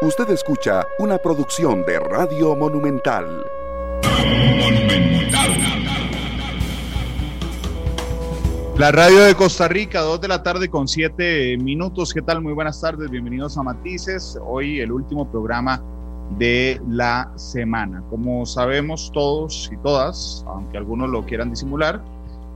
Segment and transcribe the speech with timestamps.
[0.00, 3.44] Usted escucha una producción de Radio Monumental.
[8.78, 12.14] La radio de Costa Rica, 2 de la tarde con 7 minutos.
[12.14, 12.40] ¿Qué tal?
[12.40, 14.38] Muy buenas tardes, bienvenidos a Matices.
[14.46, 15.82] Hoy el último programa
[16.38, 18.04] de la semana.
[18.08, 22.00] Como sabemos todos y todas, aunque algunos lo quieran disimular,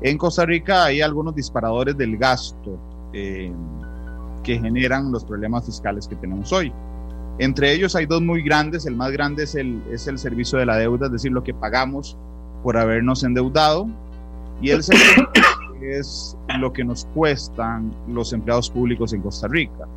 [0.01, 2.79] en Costa Rica hay algunos disparadores del gasto
[3.13, 3.53] eh,
[4.45, 6.73] que generan los problemas fiscales que tenemos hoy.
[7.39, 8.87] Entre ellos hay dos muy grandes.
[8.87, 11.55] El más grande es el, es el servicio de la deuda, es decir, lo que
[11.55, 12.17] pagamos
[12.63, 13.89] por habernos endeudado.
[14.61, 15.31] Y el segundo
[15.83, 19.89] es lo que nos cuestan los empleados públicos en Costa Rica.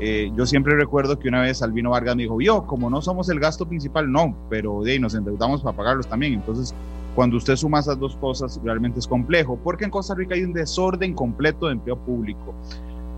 [0.00, 3.28] Eh, yo siempre recuerdo que una vez Albino Vargas me dijo, yo, como no somos
[3.30, 6.34] el gasto principal, no, pero de ahí nos endeudamos para pagarlos también.
[6.34, 6.74] Entonces,
[7.14, 10.52] cuando usted suma esas dos cosas, realmente es complejo, porque en Costa Rica hay un
[10.52, 12.54] desorden completo de empleo público.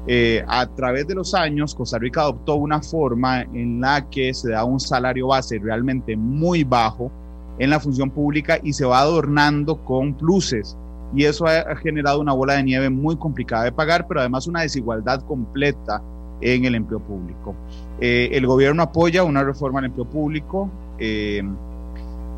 [0.07, 4.51] Eh, a través de los años, Costa Rica adoptó una forma en la que se
[4.51, 7.11] da un salario base realmente muy bajo
[7.59, 10.77] en la función pública y se va adornando con pluses.
[11.15, 14.63] Y eso ha, generado una bola de nieve muy complicada de pagar, pero además una
[14.63, 16.03] desigualdad completa
[16.41, 17.55] en el empleo público.
[18.01, 21.43] Eh, el gobierno apoya una reforma al empleo público, eh,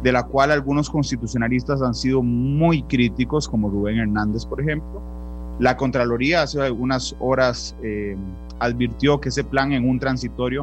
[0.02, 5.11] de la cual algunos constitucionalistas han sido muy críticos, como Rubén Hernández, por ejemplo
[5.58, 8.16] la Contraloría hace algunas horas eh,
[8.58, 10.62] advirtió que ese plan en un transitorio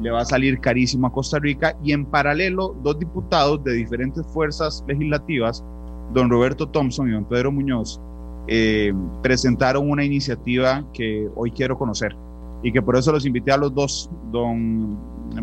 [0.00, 4.24] le va a salir carísimo a Costa Rica y en paralelo dos diputados de diferentes
[4.28, 5.64] fuerzas legislativas,
[6.12, 8.00] don Roberto Thompson y don Pedro Muñoz,
[8.46, 12.16] eh, presentaron una iniciativa que hoy quiero conocer
[12.62, 14.98] y que por eso los invité a los dos, don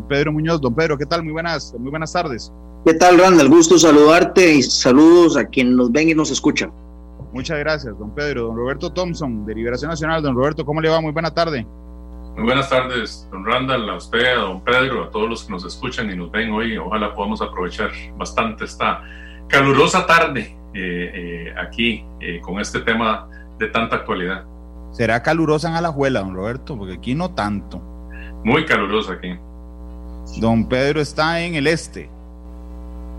[0.07, 1.23] Pedro Muñoz, don Pedro, ¿qué tal?
[1.23, 2.52] Muy buenas, muy buenas tardes.
[2.85, 3.49] ¿Qué tal, Randall?
[3.49, 6.71] Gusto saludarte y saludos a quien nos ven y nos escuchan.
[7.36, 8.44] Muchas gracias, don Pedro.
[8.44, 10.23] Don Roberto Thompson, de Liberación Nacional.
[10.23, 11.02] Don Roberto, ¿cómo le va?
[11.02, 11.67] Muy buena tarde.
[12.33, 15.66] Muy buenas tardes, don Randall, a usted, a don Pedro, a todos los que nos
[15.66, 16.77] escuchan y nos ven hoy.
[16.77, 19.03] Ojalá podamos aprovechar bastante esta
[19.50, 23.27] calurosa tarde eh, eh, aquí eh, con este tema
[23.59, 24.45] de tanta actualidad.
[24.92, 26.77] ¿Será calurosa en Alajuela, don Roberto?
[26.77, 27.80] Porque aquí no tanto.
[28.45, 29.38] Muy calurosa aquí.
[30.39, 32.09] Don Pedro está en el este.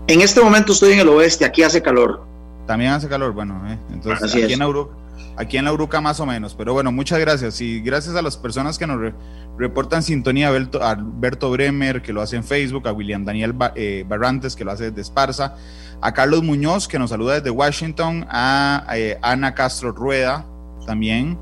[0.07, 2.25] En este momento estoy en el oeste, aquí hace calor.
[2.67, 4.93] También hace calor, bueno, eh, entonces aquí en, Uruca,
[5.37, 8.35] aquí en la Uruca más o menos, pero bueno, muchas gracias y gracias a las
[8.35, 9.13] personas que nos
[9.57, 14.57] reportan sintonía, a Alberto Bremer, que lo hace en Facebook, a William Daniel eh, Barrantes,
[14.57, 15.55] que lo hace desde Esparza,
[16.01, 20.45] a Carlos Muñoz, que nos saluda desde Washington, a eh, Ana Castro Rueda
[20.85, 21.39] también,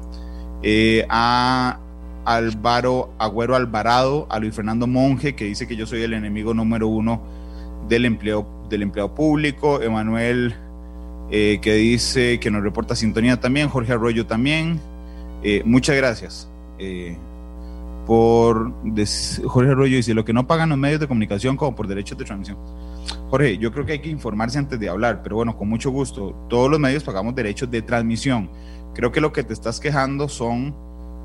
[1.09, 1.79] a
[2.23, 6.87] Álvaro Agüero Alvarado, a Luis Fernando Monge, que dice que yo soy el enemigo número
[6.87, 7.23] uno
[7.87, 10.55] del empleo, del empleo público, Emanuel
[11.31, 14.79] eh, que dice que nos reporta sintonía también, Jorge Arroyo también.
[15.43, 16.49] Eh, muchas gracias.
[16.77, 17.17] Eh,
[18.05, 18.71] por
[19.45, 22.25] Jorge Arroyo dice lo que no pagan los medios de comunicación como por derechos de
[22.25, 22.57] transmisión.
[23.29, 26.35] Jorge, yo creo que hay que informarse antes de hablar, pero bueno, con mucho gusto.
[26.49, 28.49] Todos los medios pagamos derechos de transmisión.
[28.93, 30.75] Creo que lo que te estás quejando son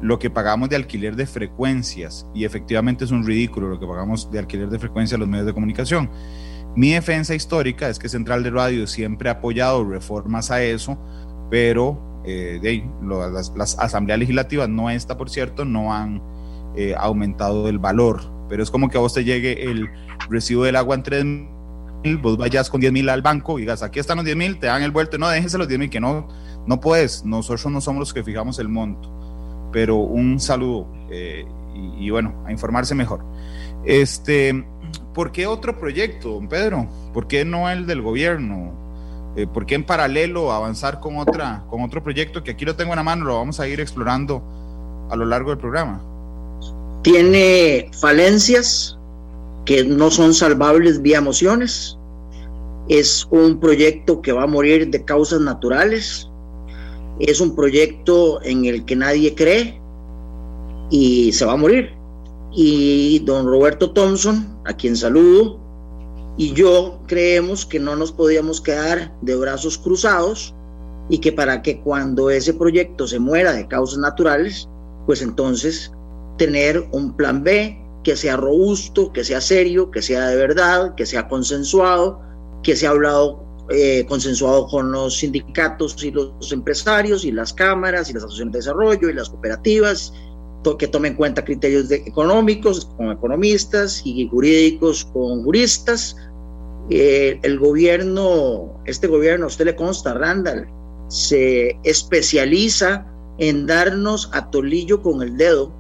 [0.01, 4.31] lo que pagamos de alquiler de frecuencias y efectivamente es un ridículo lo que pagamos
[4.31, 6.11] de alquiler de frecuencias a los medios de comunicación.
[6.77, 10.97] Mi defensa histórica es que Central de Radio siempre ha apoyado reformas a eso,
[11.51, 12.85] pero eh, de
[13.57, 16.23] las, asambleas legislativas, no esta por cierto, no han
[16.77, 18.21] eh, aumentado el valor.
[18.49, 19.89] Pero es como que a vos te llegue el
[20.29, 23.83] recibo del agua en 3 mil, vos vayas con 10 mil al banco y digas,
[23.83, 26.01] aquí están los 10 mil, te dan el vuelto, no, déjense los 10 mil, que
[26.01, 26.29] no,
[26.67, 29.11] no puedes, nosotros no somos los que fijamos el monto.
[29.73, 31.45] Pero un saludo eh,
[31.75, 33.25] y, y bueno, a informarse mejor.
[33.85, 34.65] Este,
[35.15, 36.87] ¿Por qué otro proyecto, don Pedro?
[37.13, 38.73] ¿Por qué no el del gobierno?
[39.37, 42.93] Eh, ¿Por qué en paralelo avanzar con, otra, con otro proyecto que aquí lo tengo
[42.93, 44.43] en la mano, lo vamos a ir explorando
[45.11, 46.01] a lo largo del programa?
[47.03, 48.97] Tiene falencias
[49.65, 51.99] que no son salvables vía mociones.
[52.89, 56.29] Es un proyecto que va a morir de causas naturales.
[57.19, 59.81] Es un proyecto en el que nadie cree
[60.91, 62.00] y se va a morir
[62.53, 65.61] y don Roberto Thompson, a quien saludo,
[66.37, 70.55] y yo creemos que no nos podíamos quedar de brazos cruzados
[71.09, 74.69] y que para que cuando ese proyecto se muera de causas naturales,
[75.07, 75.93] pues entonces
[76.39, 81.05] tener un plan B que sea robusto, que sea serio, que sea de verdad, que
[81.05, 82.21] sea consensuado,
[82.63, 88.15] que sea hablado, eh, consensuado con los sindicatos y los empresarios y las cámaras y
[88.15, 90.13] las asociaciones de desarrollo y las cooperativas
[90.79, 96.17] que tome en cuenta criterios económicos con economistas y jurídicos con juristas.
[96.91, 100.67] Eh, el gobierno, este gobierno, a usted le consta, Randall,
[101.09, 103.07] se especializa
[103.39, 105.73] en darnos a tolillo con el dedo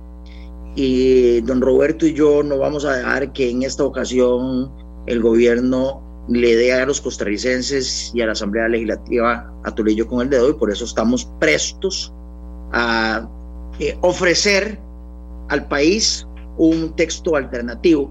[0.74, 4.72] y don Roberto y yo no vamos a dejar que en esta ocasión
[5.06, 10.20] el gobierno le dé a los costarricenses y a la Asamblea Legislativa a Tulillo con
[10.20, 12.12] el dedo y por eso estamos prestos
[12.72, 13.28] a
[13.80, 14.78] eh, ofrecer
[15.48, 16.26] al país
[16.58, 18.10] un texto alternativo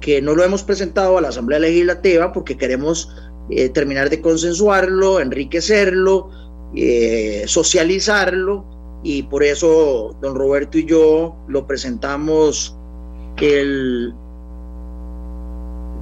[0.00, 3.10] que no lo hemos presentado a la Asamblea Legislativa porque queremos
[3.50, 6.30] eh, terminar de consensuarlo, enriquecerlo,
[6.74, 8.64] eh, socializarlo
[9.02, 12.76] y por eso don Roberto y yo lo presentamos
[13.40, 14.12] el,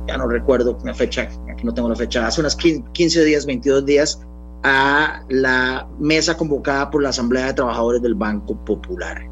[0.08, 3.84] ya no recuerdo la fecha, aquí no tengo la fecha, hace unas 15 días, 22
[3.84, 4.20] días,
[4.68, 9.24] a la mesa convocada por la Asamblea de Trabajadores del Banco Popular.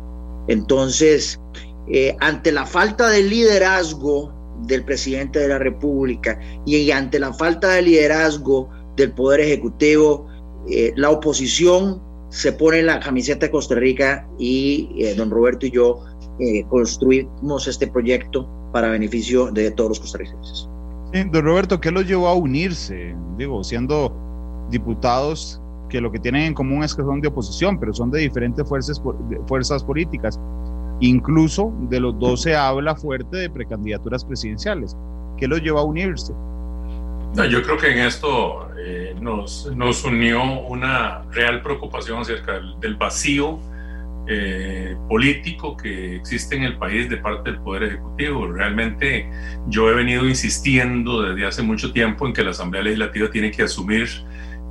[0.46, 1.40] Entonces,
[1.88, 4.32] eh, ante la falta de liderazgo
[4.68, 10.28] del presidente de la República y ante la falta de liderazgo del Poder Ejecutivo,
[10.70, 15.72] eh, la oposición se pone la camiseta de Costa Rica y eh, don Roberto y
[15.72, 15.98] yo
[16.68, 20.68] construimos este proyecto para beneficio de todos los costarricenses.
[21.32, 23.14] don Roberto, ¿qué los llevó a unirse?
[23.36, 24.24] Digo, siendo
[24.70, 28.20] diputados que lo que tienen en común es que son de oposición, pero son de
[28.20, 29.00] diferentes fuerzas,
[29.46, 30.40] fuerzas políticas.
[31.00, 34.96] Incluso de los dos se habla fuerte de precandidaturas presidenciales.
[35.36, 36.32] ¿Qué los lleva a unirse?
[37.50, 43.58] yo creo que en esto eh, nos, nos, unió una real preocupación acerca del, vacío
[44.28, 48.46] eh, político que existe en el país de parte del Poder Ejecutivo.
[48.46, 49.28] Realmente
[49.66, 53.64] yo he venido insistiendo desde hace mucho tiempo en que la Asamblea Legislativa tiene que
[53.64, 54.08] asumir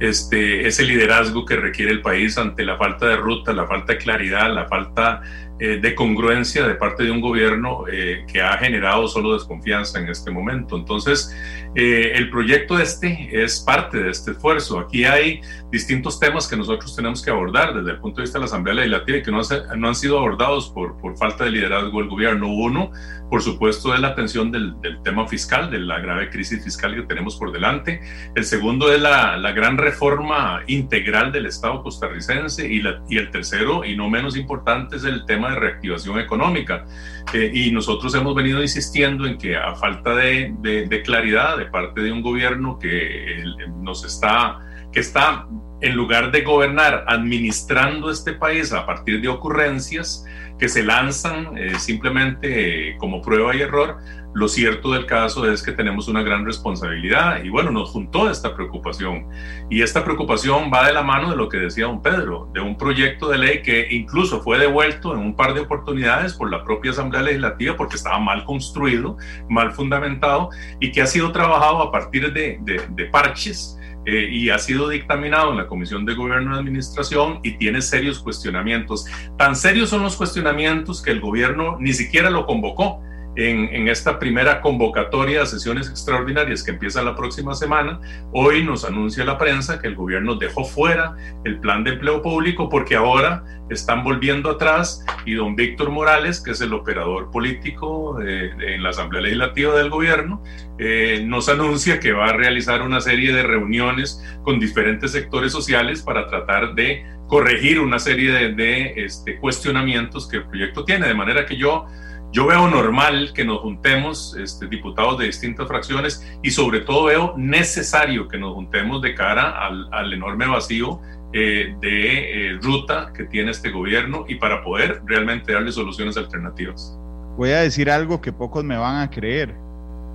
[0.04, 4.00] este, ese liderazgo que requiere el país ante la falta de ruta, la falta de
[4.00, 5.22] claridad, la falta
[5.66, 10.10] eh, de congruencia de parte de un gobierno eh, que ha generado solo desconfianza en
[10.10, 10.76] este momento.
[10.76, 11.34] Entonces,
[11.74, 14.78] eh, el proyecto este es parte de este esfuerzo.
[14.78, 15.40] Aquí hay
[15.72, 18.76] distintos temas que nosotros tenemos que abordar desde el punto de vista de la Asamblea
[18.76, 19.40] Legislativa y que no,
[19.78, 22.48] no han sido abordados por, por, falta de liderazgo del gobierno.
[22.48, 22.92] Uno,
[23.30, 27.04] por supuesto, es la atención del, del, tema fiscal, de la grave crisis fiscal que
[27.04, 28.02] tenemos por delante.
[28.36, 33.32] El segundo es la, la gran reforma integral del Estado costarricense y, la, y el
[33.32, 36.86] tercero, y no menos importante, es el tema de reactivación económica.
[37.34, 41.66] Eh, y nosotros hemos venido insistiendo en que a falta de, de, de claridad de
[41.66, 43.44] parte de un gobierno que
[43.82, 44.60] nos está,
[44.92, 45.48] que está
[45.82, 50.26] en lugar de gobernar administrando este país a partir de ocurrencias
[50.58, 53.98] que se lanzan eh, simplemente como prueba y error,
[54.34, 58.56] lo cierto del caso es que tenemos una gran responsabilidad y bueno, nos juntó esta
[58.56, 59.28] preocupación.
[59.70, 62.76] Y esta preocupación va de la mano de lo que decía don Pedro, de un
[62.76, 66.92] proyecto de ley que incluso fue devuelto en un par de oportunidades por la propia
[66.92, 69.18] Asamblea Legislativa porque estaba mal construido,
[69.50, 70.50] mal fundamentado
[70.80, 73.78] y que ha sido trabajado a partir de, de, parches.
[74.06, 78.20] Eh, y ha sido dictaminado en la Comisión de Gobierno y Administración y tiene serios
[78.20, 79.06] cuestionamientos.
[79.38, 83.02] Tan serios son los cuestionamientos que el gobierno ni siquiera lo convocó
[83.36, 88.00] en, esta primera convocatoria a sesiones extraordinarias que empieza la próxima semana,
[88.32, 92.70] hoy nos anuncia la prensa que el gobierno dejó fuera el plan de empleo público
[92.70, 98.84] porque ahora están volviendo atrás y don Víctor Morales, que es el operador político en
[98.84, 100.44] la Asamblea Legislativa del gobierno,
[100.78, 106.02] eh, nos anuncia que va a realizar una serie de reuniones con diferentes sectores sociales
[106.02, 111.46] para tratar de corregir una serie de, este, cuestionamientos que el proyecto tiene, de manera
[111.46, 111.88] que yo
[112.34, 117.36] yo veo normal que nos juntemos este, diputados de distintas fracciones y sobre todo veo
[117.38, 119.54] necesario que nos juntemos de cara
[119.92, 121.00] al, enorme vacío
[121.32, 126.98] eh, de eh, ruta que tiene este gobierno y para poder realmente darle soluciones alternativas.
[127.38, 129.54] Voy a decir algo que pocos me van a creer,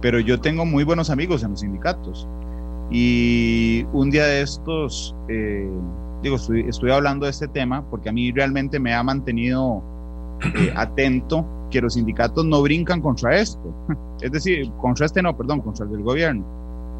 [0.02, 2.26] pero yo tengo muy buenos amigos en los sindicatos
[2.90, 5.70] y un día de estos, eh,
[6.20, 9.84] digo, estoy, estoy hablando de este tema porque a mí realmente me ha mantenido
[10.74, 13.74] atento que los sindicatos no brincan contra esto.
[14.20, 16.44] Es decir, contra este no, perdón, contra el del gobierno.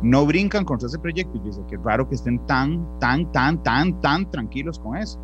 [0.03, 3.61] No brincan contra ese proyecto y dice que es raro que estén tan, tan, tan,
[3.65, 5.19] tan, tan tranquilos con eso.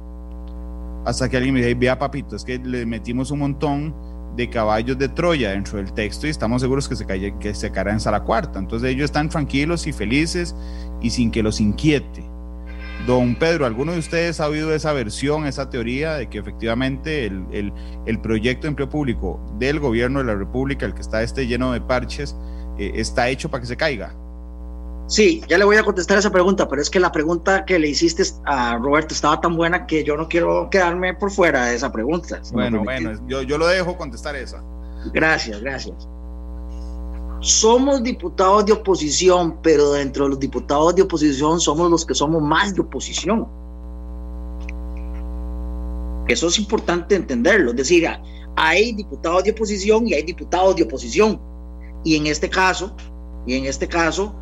[1.04, 3.94] Hasta que alguien me dice, vea papito, es que le metimos un montón
[4.36, 7.70] de caballos de Troya dentro del texto y estamos seguros que se, cae, que se
[7.70, 8.58] caerá en sala cuarta.
[8.58, 10.56] Entonces ellos están tranquilos y felices
[11.00, 12.33] y sin que los inquiete.
[13.06, 17.72] Don Pedro, ¿alguno de ustedes ha oído esa versión, esa teoría de que efectivamente el,
[18.06, 21.72] el, proyecto de empleo público del gobierno de la República, el que está este lleno
[21.72, 22.34] de parches,
[22.78, 24.14] eh, está hecho para que se caiga?
[25.06, 27.88] Sí, ya le voy a contestar esa pregunta, pero es que la pregunta que le
[27.88, 31.92] hiciste a Roberto estaba tan buena que yo no quiero quedarme por fuera de esa
[31.92, 32.40] pregunta.
[32.52, 34.62] bueno, bueno, yo, yo lo dejo contestar esa.
[35.12, 36.08] Gracias, gracias
[37.44, 42.42] somos diputados de oposición, pero dentro de los diputados de oposición somos los que somos
[42.42, 43.46] más de oposición.
[46.26, 47.72] Eso es importante entenderlo.
[47.72, 48.08] Es decir,
[48.56, 51.38] hay diputados de oposición y hay diputados de oposición.
[52.02, 52.96] Y en este caso,
[53.46, 54.34] y en este caso,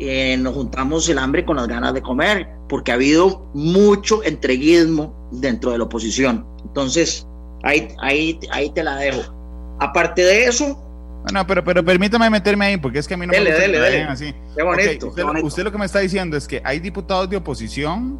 [0.00, 5.14] eh, nos juntamos el hambre con las ganas de comer, porque ha habido mucho entreguismo
[5.30, 6.44] dentro de la oposición.
[6.64, 7.24] Entonces,
[7.62, 9.32] ahí, ahí, ahí te la dejo.
[9.78, 10.87] Aparte de eso,
[11.22, 14.02] bueno, pero, pero permítame meterme ahí, porque es que a mí no me gusta que
[14.02, 14.34] así.
[14.56, 18.18] Qué bonito, usted, lo que me está diciendo es que hay diputados de oposición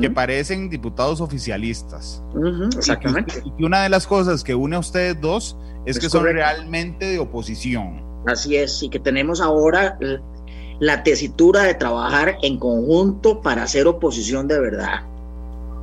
[0.00, 2.22] que parecen diputados oficialistas.
[2.76, 3.42] exactamente.
[3.44, 7.06] Y que, una de las cosas que une a ustedes dos es, que son realmente
[7.06, 8.02] de oposición.
[8.26, 9.98] Así es, y que tenemos ahora
[10.78, 15.02] la tesitura de trabajar en conjunto para hacer oposición de verdad.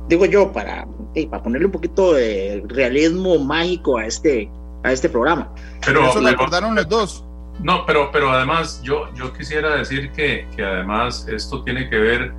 [0.08, 0.86] Digo yo, para,
[1.30, 4.50] para ponerle un poquito de realismo mágico a este,
[4.82, 5.52] a este programa.
[5.84, 7.24] Pero eso lo acordaron los dos.
[7.62, 12.32] No, pero, pero además yo, yo quisiera decir que, que además esto tiene que ver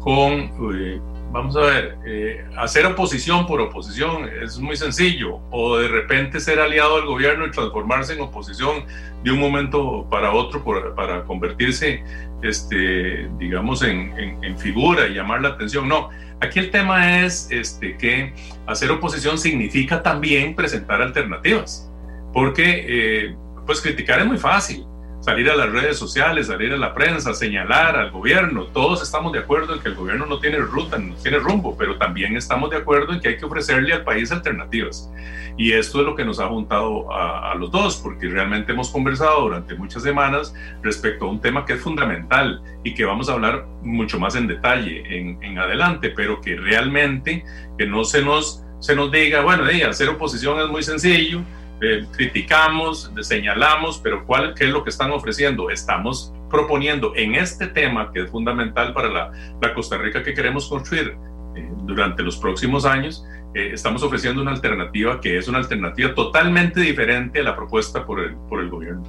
[0.00, 1.00] con, eh,
[1.32, 6.60] vamos a ver, eh, hacer oposición por oposición es muy sencillo, o de repente ser
[6.60, 8.84] aliado al gobierno y transformarse en oposición
[9.24, 10.64] de un momento para otro
[10.94, 12.04] para convertirse,
[12.42, 15.88] este, digamos, en, en, figura y llamar la atención.
[15.88, 18.32] No, aquí el tema es este, que
[18.66, 21.90] hacer oposición significa también presentar alternativas,
[22.32, 24.86] porque eh, pues criticar es muy fácil
[25.20, 28.64] salir a las redes sociales, salir a la prensa, señalar al gobierno.
[28.66, 31.98] Todos estamos de acuerdo en que el gobierno no tiene ruta, no tiene rumbo, pero
[31.98, 35.10] también estamos de acuerdo en que hay que ofrecerle al país alternativas.
[35.56, 39.40] Y esto es lo que nos ha juntado a, los dos, porque realmente hemos conversado
[39.42, 43.66] durante muchas semanas respecto a un tema que es fundamental y que vamos a hablar
[43.82, 47.44] mucho más en detalle en, en adelante, pero que realmente
[47.76, 51.42] que no se nos, se nos diga, bueno, hacer oposición es muy sencillo,
[51.80, 55.70] eh, criticamos, señalamos, pero ¿cuál, ¿qué es lo que están ofreciendo?
[55.70, 59.32] Estamos proponiendo en este tema, que es fundamental para la,
[59.62, 61.16] la Costa Rica que queremos construir
[61.54, 66.80] eh, durante los próximos años, eh, estamos ofreciendo una alternativa que es una alternativa totalmente
[66.80, 69.04] diferente a la propuesta por el, por el gobierno.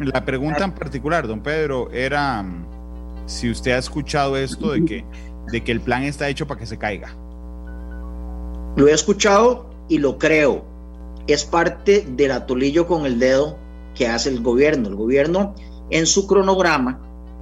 [0.00, 2.44] la pregunta en particular, don Pedro, era
[3.26, 5.04] si usted ha escuchado esto de que,
[5.50, 7.12] de que el plan está hecho para que se caiga.
[8.76, 10.64] Lo he escuchado y lo creo.
[11.26, 13.58] Es parte del atolillo con el dedo
[13.94, 14.88] que hace el gobierno.
[14.88, 15.54] El gobierno
[15.90, 16.98] en su cronograma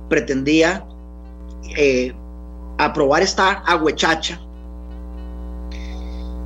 [0.08, 0.84] pretendía
[1.76, 2.12] eh,
[2.78, 4.40] aprobar esta aguechacha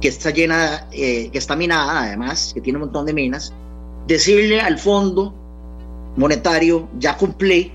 [0.01, 3.55] que está llena, eh, que está minada además, que tiene un montón de minas,
[4.09, 5.33] decirle al fondo
[6.17, 7.73] monetario, ya cumplí,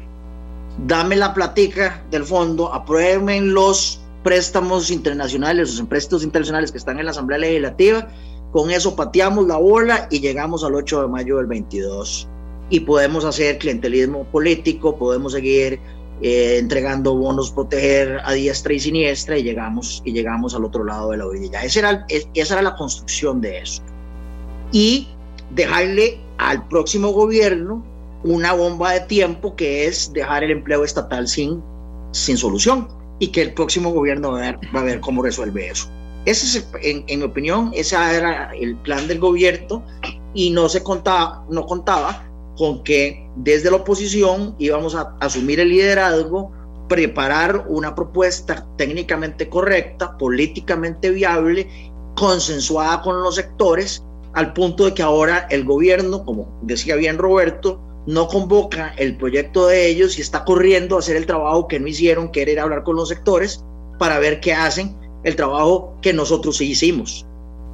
[0.85, 7.05] dame la platica del fondo, aprueben los préstamos internacionales, los préstamos internacionales que están en
[7.05, 8.09] la Asamblea Legislativa,
[8.51, 12.27] con eso pateamos la bola y llegamos al 8 de mayo del 22.
[12.69, 15.79] Y podemos hacer clientelismo político, podemos seguir
[16.21, 21.11] eh, entregando bonos, proteger a diestra y siniestra y llegamos, y llegamos al otro lado
[21.11, 21.63] de la orilla.
[21.63, 23.81] Esa era, esa era la construcción de eso.
[24.73, 25.07] Y
[25.51, 27.81] dejarle al próximo gobierno
[28.25, 31.63] una bomba de tiempo que es dejar el empleo estatal sin,
[32.11, 35.69] sin solución y que el próximo gobierno va a ver, va a ver cómo resuelve
[35.69, 35.89] eso.
[36.25, 39.83] Ese es, en, en, mi opinión, ese era el plan del gobierno
[40.33, 45.69] y no se contaba, no contaba con que desde la oposición íbamos a asumir el
[45.69, 46.51] liderazgo,
[46.89, 51.67] preparar una propuesta técnicamente correcta, políticamente viable,
[52.15, 57.81] consensuada con los sectores, al punto de que ahora el gobierno, como decía bien Roberto,
[58.07, 61.87] no convoca el proyecto de ellos y está corriendo a hacer el trabajo que no
[61.87, 63.63] hicieron, que hablar con los sectores
[63.99, 67.27] para ver qué hacen, el trabajo que nosotros sí hicimos.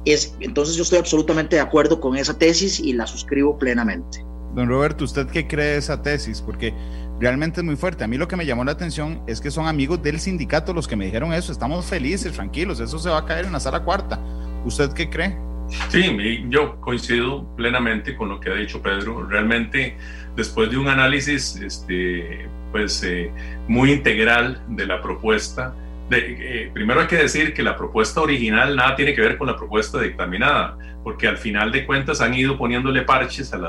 [0.04, 4.24] Es, entonces yo estoy absolutamente de acuerdo con esa tesis y la suscribo plenamente.
[4.54, 6.40] Don Roberto, ¿usted qué cree de esa tesis?
[6.40, 6.74] Porque
[7.20, 8.04] realmente es muy fuerte.
[8.04, 10.88] A mí lo que me llamó la atención es que son amigos del sindicato los
[10.88, 11.52] que me dijeron eso.
[11.52, 14.18] Estamos felices, tranquilos, eso se va a caer en la sala cuarta.
[14.64, 15.43] ¿Usted qué cree?
[15.88, 19.26] Sí, yo coincido plenamente con lo que ha dicho Pedro.
[19.26, 19.96] Realmente
[20.36, 23.30] después de un análisis este, pues, eh,
[23.68, 25.74] muy integral de la propuesta,
[26.08, 29.46] de, eh, primero hay que decir que la propuesta original nada tiene que ver con
[29.46, 33.64] la propuesta dictaminada, porque al final de cuentas han ido poniéndole parches al,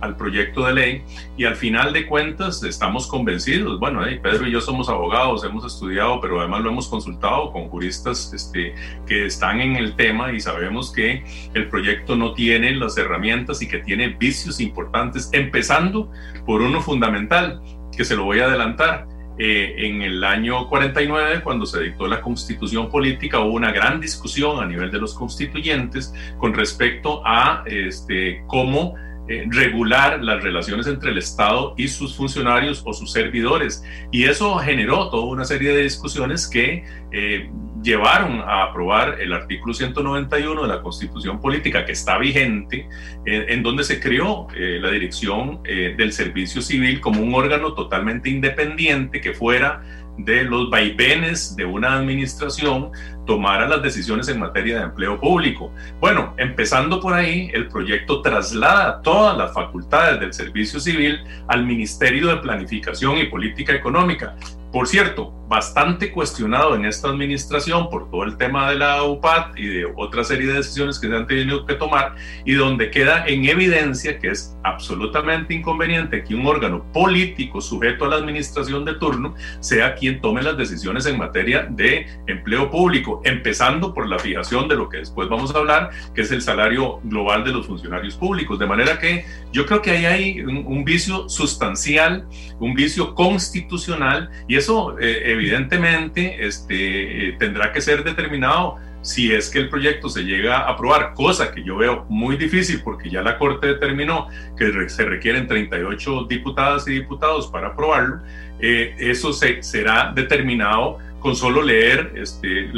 [0.00, 1.02] al, proyecto de ley
[1.36, 6.20] y al final de cuentas estamos convencidos, bueno, Pedro y yo somos abogados, hemos estudiado,
[6.20, 8.74] pero además lo hemos consultado con juristas este,
[9.06, 11.24] que están en el tema y sabemos que
[11.54, 16.10] el proyecto no tiene las herramientas y que tiene vicios importantes, empezando
[16.44, 17.60] por uno fundamental,
[17.96, 19.06] que se lo voy a adelantar
[19.42, 24.62] eh, en el año 49, cuando se dictó la constitución política, hubo una gran discusión
[24.62, 28.96] a nivel de los constituyentes con respecto a este, cómo
[29.28, 33.82] eh, regular las relaciones entre el Estado y sus funcionarios o sus servidores.
[34.10, 37.48] Y eso generó toda una serie de discusiones que, eh,
[37.82, 42.88] llevaron a aprobar el artículo 191 de la Constitución Política que está vigente,
[43.24, 48.28] en donde se creó eh, la dirección eh, del servicio civil como un órgano totalmente
[48.28, 49.82] independiente que fuera
[50.18, 52.90] de los vaivenes de una administración
[53.26, 55.72] tomara las decisiones en materia de empleo público.
[56.00, 62.28] Bueno, empezando por ahí, el proyecto traslada todas las facultades del servicio civil al Ministerio
[62.28, 64.34] de Planificación y Política Económica,
[64.72, 69.66] por cierto, bastante cuestionado en esta administración por todo el tema de la UPAD y
[69.66, 73.46] de otra serie de decisiones que se han tenido que tomar y donde queda en
[73.46, 79.34] evidencia que es absolutamente inconveniente que un órgano político sujeto a la administración de turno
[79.58, 84.76] sea quien tome las decisiones en materia de empleo público, empezando por la fijación de
[84.76, 88.58] lo que después vamos a hablar, que es el salario global de los funcionarios públicos.
[88.58, 92.26] De manera que yo creo que ahí hay un, un vicio sustancial,
[92.58, 99.48] un vicio constitucional y eso eh, evidentemente este, eh, tendrá que ser determinado si es
[99.48, 103.22] que el proyecto se llega a aprobar, cosa que yo veo muy difícil porque ya
[103.22, 108.20] la Corte determinó que se requieren 38 diputadas y diputados para aprobarlo,
[108.60, 112.70] eh, eso se, será determinado con solo leer este,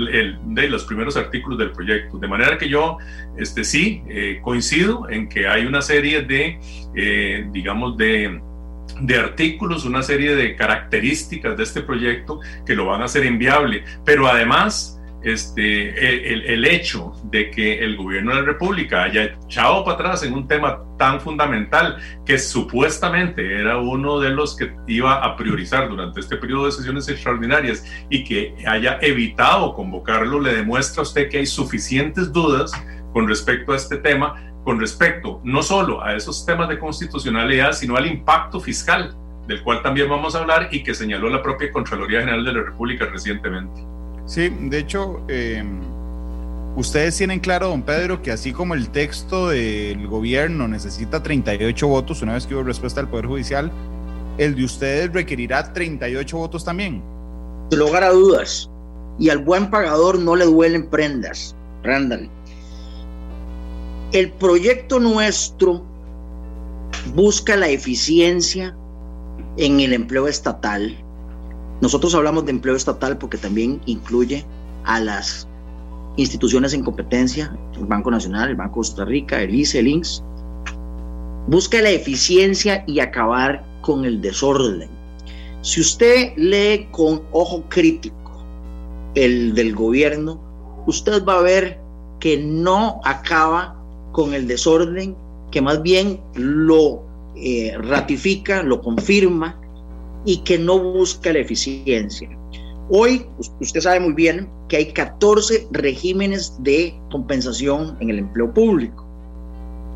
[0.68, 2.18] los primeros artículos del proyecto.
[2.18, 2.98] De manera que yo
[3.38, 4.02] este, sí
[4.42, 6.60] coincido en que hay una serie de,
[7.52, 8.40] digamos, de
[9.00, 13.84] de artículos, una serie de características de este proyecto que lo van a hacer inviable,
[14.04, 19.84] pero además este, el, el, hecho de que el gobierno de la República haya echado
[19.84, 25.24] para atrás en un tema tan fundamental que supuestamente era uno de los que iba
[25.24, 31.00] a priorizar durante este periodo de sesiones extraordinarias y que haya evitado convocarlo, le demuestra
[31.00, 32.72] a usted que hay suficientes dudas
[33.12, 37.96] con respecto a este tema con respecto no solo a esos temas de constitucionalidad, sino
[37.96, 42.20] al impacto fiscal, del cual también vamos a hablar y que señaló la propia Contraloría
[42.20, 43.82] General de la República recientemente.
[44.26, 45.80] Sí, de hecho, em,
[46.76, 52.22] ustedes tienen claro, don Pedro, que así como el texto del gobierno necesita 38 votos,
[52.22, 53.70] una vez que hubo respuesta del Poder Judicial,
[54.38, 57.02] el de ustedes requerirá 38 votos también.
[57.70, 58.70] Sin lugar a dudas.
[59.18, 62.30] Y al buen pagador no le duelen prendas, Randall.
[64.12, 65.82] El proyecto nuestro
[67.14, 68.76] busca la eficiencia
[69.56, 71.01] en el empleo estatal.
[71.82, 74.46] Nosotros hablamos de empleo estatal porque también incluye
[74.84, 75.48] a las
[76.16, 80.22] instituciones en competencia, el Banco Nacional, el Banco de Costa Rica, el ICE, el INSS.
[81.48, 84.88] Busca la eficiencia y acabar con el desorden.
[85.62, 88.46] Si usted lee con ojo crítico
[89.16, 90.40] el del gobierno,
[90.86, 91.80] usted va a ver
[92.20, 93.76] que no acaba
[94.12, 95.16] con el desorden,
[95.50, 97.02] que más bien lo
[97.34, 99.61] eh, ratifica, lo confirma
[100.24, 102.28] y que no busca la eficiencia.
[102.90, 103.26] Hoy
[103.60, 109.06] usted sabe muy bien que hay 14 regímenes de compensación en el empleo público.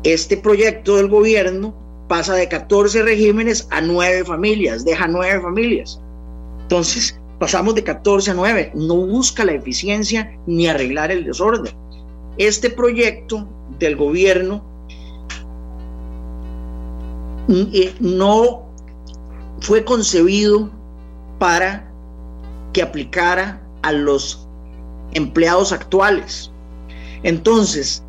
[0.03, 1.75] Este proyecto del gobierno
[2.07, 6.01] pasa de 14 regímenes a 9 familias, deja 9 familias.
[6.61, 11.73] Entonces, pasamos de 14 a 9, no busca la eficiencia ni arreglar el desorden.
[12.37, 13.47] Este proyecto
[13.79, 14.63] del gobierno
[17.49, 18.66] eh, no
[19.67, 20.69] fue concebido
[21.39, 21.91] para
[22.71, 24.47] que aplicara a los
[25.11, 26.49] empleados actuales.
[27.23, 28.01] Entonces,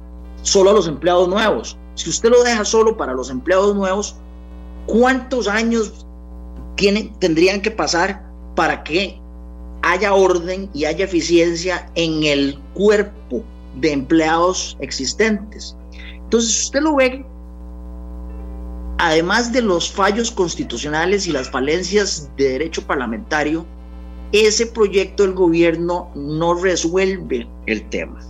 [0.42, 1.77] solo a los empleados nuevos.
[1.97, 4.14] Si usted lo deja solo para los empleados nuevos,
[4.87, 6.07] ¿cuántos años
[7.18, 9.21] tendrían que pasar para que
[9.83, 13.42] haya orden y haya eficiencia en el cuerpo
[13.81, 15.75] de empleados existentes.
[16.14, 17.27] Entonces, usted lo ve,
[18.99, 23.65] además de los fallos constitucionales y las falencias de derecho parlamentario,
[24.33, 28.21] ese proyecto del gobierno no resuelve el tema.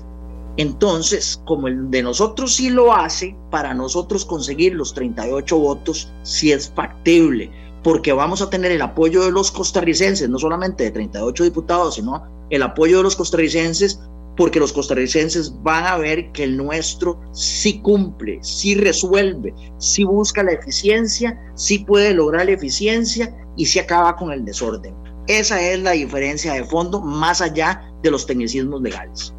[0.58, 6.52] Entonces, como el de nosotros sí lo hace, para nosotros conseguir los 38 votos sí
[6.52, 7.50] es factible,
[7.82, 12.24] porque vamos a tener el apoyo de los costarricenses, no solamente de 38 diputados, sino
[12.50, 14.00] el apoyo de los costarricenses
[14.38, 20.44] porque los costarricenses van a ver que el nuestro sí cumple, sí resuelve, sí busca
[20.44, 24.94] la eficiencia, sí puede lograr la eficiencia y sí acaba con el desorden.
[25.26, 29.34] Esa es la diferencia de fondo, más allá de los tecnicismos legales.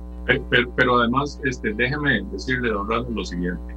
[0.75, 3.73] Pero, además, este, déjeme decirle, don Rando, lo siguiente.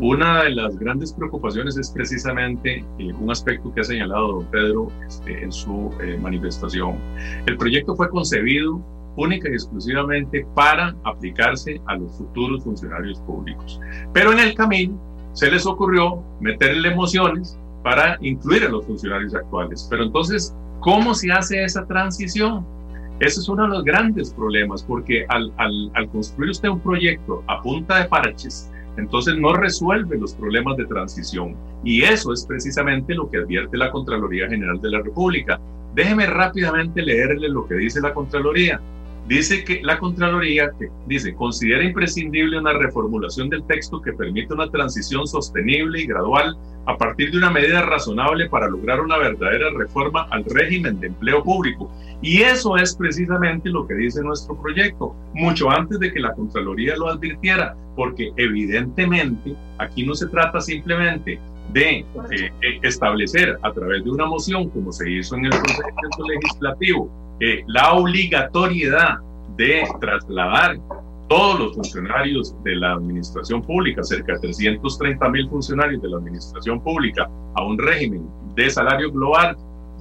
[0.00, 4.92] Una de las grandes preocupaciones es precisamente eh, un aspecto que ha señalado don Pedro
[5.08, 6.98] este, en su eh, manifestación.
[7.46, 8.80] El proyecto fue concebido
[9.18, 13.80] única y exclusivamente para aplicarse a los futuros funcionarios públicos.
[14.12, 14.98] Pero en el camino
[15.32, 19.86] se les ocurrió meterle emociones para incluir a los funcionarios actuales.
[19.90, 22.64] Pero entonces, ¿cómo se hace esa transición?
[23.20, 27.42] Ese es uno de los grandes problemas, porque al, al, al construir usted un proyecto
[27.48, 31.56] a punta de parches, entonces no resuelve los problemas de transición.
[31.82, 35.58] Y eso es precisamente lo que advierte la Contraloría General de la República.
[35.94, 38.80] Déjeme rápidamente leerle lo que dice la Contraloría.
[39.28, 40.70] Dice que la Contraloría
[41.06, 46.96] dice, considera imprescindible una reformulación del texto que permita una transición sostenible y gradual a
[46.96, 51.92] partir de una medida razonable para lograr una verdadera reforma al régimen de empleo público.
[52.22, 56.96] Y eso es precisamente lo que dice nuestro proyecto, mucho antes de que la Contraloría
[56.96, 61.38] lo advirtiera, porque evidentemente aquí no se trata simplemente
[61.74, 61.98] de
[62.30, 67.62] eh, establecer a través de una moción, como se hizo en el procedimiento legislativo, eh,
[67.66, 69.18] la obligatoriedad
[69.56, 70.78] de trasladar
[71.28, 76.80] todos los funcionarios de la administración pública, cerca de 330 mil funcionarios de la administración
[76.80, 79.56] pública, a un régimen de salario global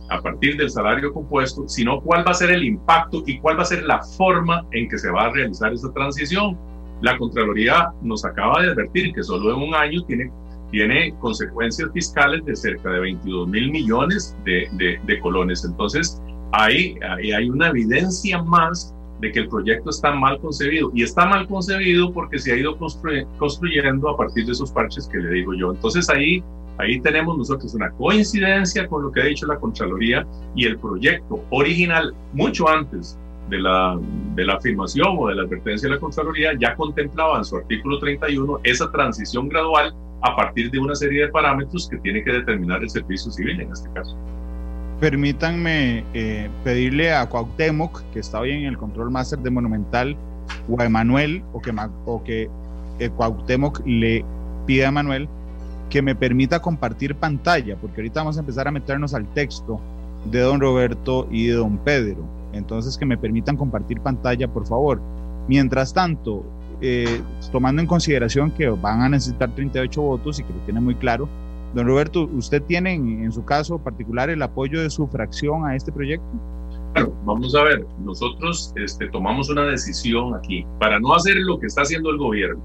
[0.10, 3.64] a partir del salario compuesto, sino cuál va a ser el impacto y cuál va
[3.64, 6.58] a ser la forma en que se va a realizar esa transición.
[7.02, 10.32] La Contraloría nos acaba de advertir que solo en un año tiene,
[10.72, 15.66] tiene consecuencias fiscales de cerca de 22 mil millones de, de, de colones.
[15.66, 16.22] Entonces,
[16.52, 20.92] ahí, ahí hay una evidencia más de que el proyecto está mal concebido.
[20.94, 25.18] Y está mal concebido porque se ha ido construyendo a partir de esos parches que
[25.18, 25.72] le digo yo.
[25.72, 26.44] Entonces ahí,
[26.78, 31.44] ahí tenemos nosotros una coincidencia con lo que ha dicho la Contraloría y el proyecto
[31.50, 33.18] original, mucho antes
[33.50, 33.98] de la,
[34.36, 37.98] de la afirmación o de la advertencia de la Contraloría, ya contemplaba en su artículo
[38.00, 42.82] 31 esa transición gradual a partir de una serie de parámetros que tiene que determinar
[42.82, 44.18] el servicio civil en este caso
[45.00, 50.16] permítanme eh, pedirle a Cuauhtémoc, que está hoy en el control máster de Monumental,
[50.70, 51.74] o a Emanuel, o que,
[52.06, 52.50] o que
[53.00, 54.26] eh, Cuauhtémoc le
[54.66, 55.30] pida a Emanuel
[55.90, 59.80] que me permita compartir pantalla, porque ahorita vamos a empezar a meternos al texto
[60.26, 62.26] de don Roberto y de don Pedro.
[62.54, 65.00] Entonces, que me permitan compartir pantalla, por favor.
[65.48, 66.44] Mientras tanto,
[66.82, 70.96] eh, tomando en consideración que van a necesitar 38 votos y que lo tiene muy
[70.96, 71.30] claro,
[71.74, 75.92] Don Roberto, ¿usted tiene en, su caso particular el apoyo de su fracción a este
[75.92, 76.26] proyecto?
[76.94, 80.66] Bueno, vamos a ver, nosotros este, tomamos una decisión aquí.
[80.80, 82.62] Para no hacer lo que está haciendo el gobierno,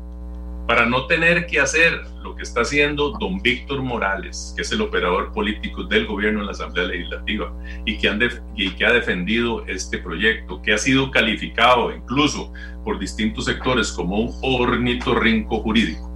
[0.66, 4.80] para no tener que hacer lo que está haciendo don Víctor Morales, que es el
[4.80, 7.52] operador político del gobierno en la Asamblea Legislativa
[7.84, 8.20] y que, han
[8.54, 12.52] y que ha defendido este proyecto, que ha sido calificado incluso
[12.84, 16.10] por distintos sectores como un ornitorrinco jurídico.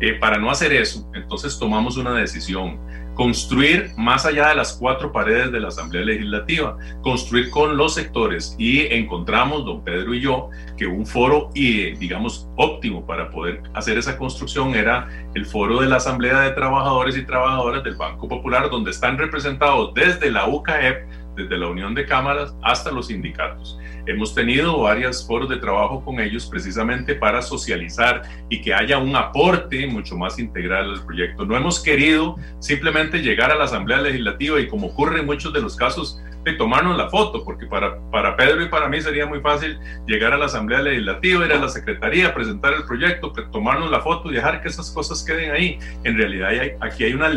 [0.00, 1.07] Eh, para no hacer eso,
[1.38, 2.80] entonces tomamos una decisión,
[3.14, 8.56] construir más allá de las cuatro paredes de la Asamblea Legislativa, construir con los sectores
[8.58, 13.98] y encontramos, don Pedro y yo, que un foro, y, digamos, óptimo para poder hacer
[13.98, 18.68] esa construcción era el foro de la Asamblea de Trabajadores y Trabajadoras del Banco Popular,
[18.68, 21.06] donde están representados desde la UCAEP,
[21.38, 23.78] desde la Unión de Cámaras hasta los sindicatos.
[24.06, 29.14] Hemos tenido varios foros de trabajo con ellos precisamente para socializar y que haya un
[29.14, 31.44] aporte mucho más integral al proyecto.
[31.44, 35.60] No hemos querido simplemente llegar a la Asamblea Legislativa y como ocurre en muchos de
[35.60, 39.40] los casos, de tomarnos la foto, porque para, para Pedro y para mí sería muy
[39.40, 44.00] fácil llegar a la Asamblea Legislativa, ir a la Secretaría, presentar el proyecto, tomarnos la
[44.00, 45.78] foto y dejar que esas cosas queden ahí.
[46.04, 47.28] En realidad hay, aquí hay una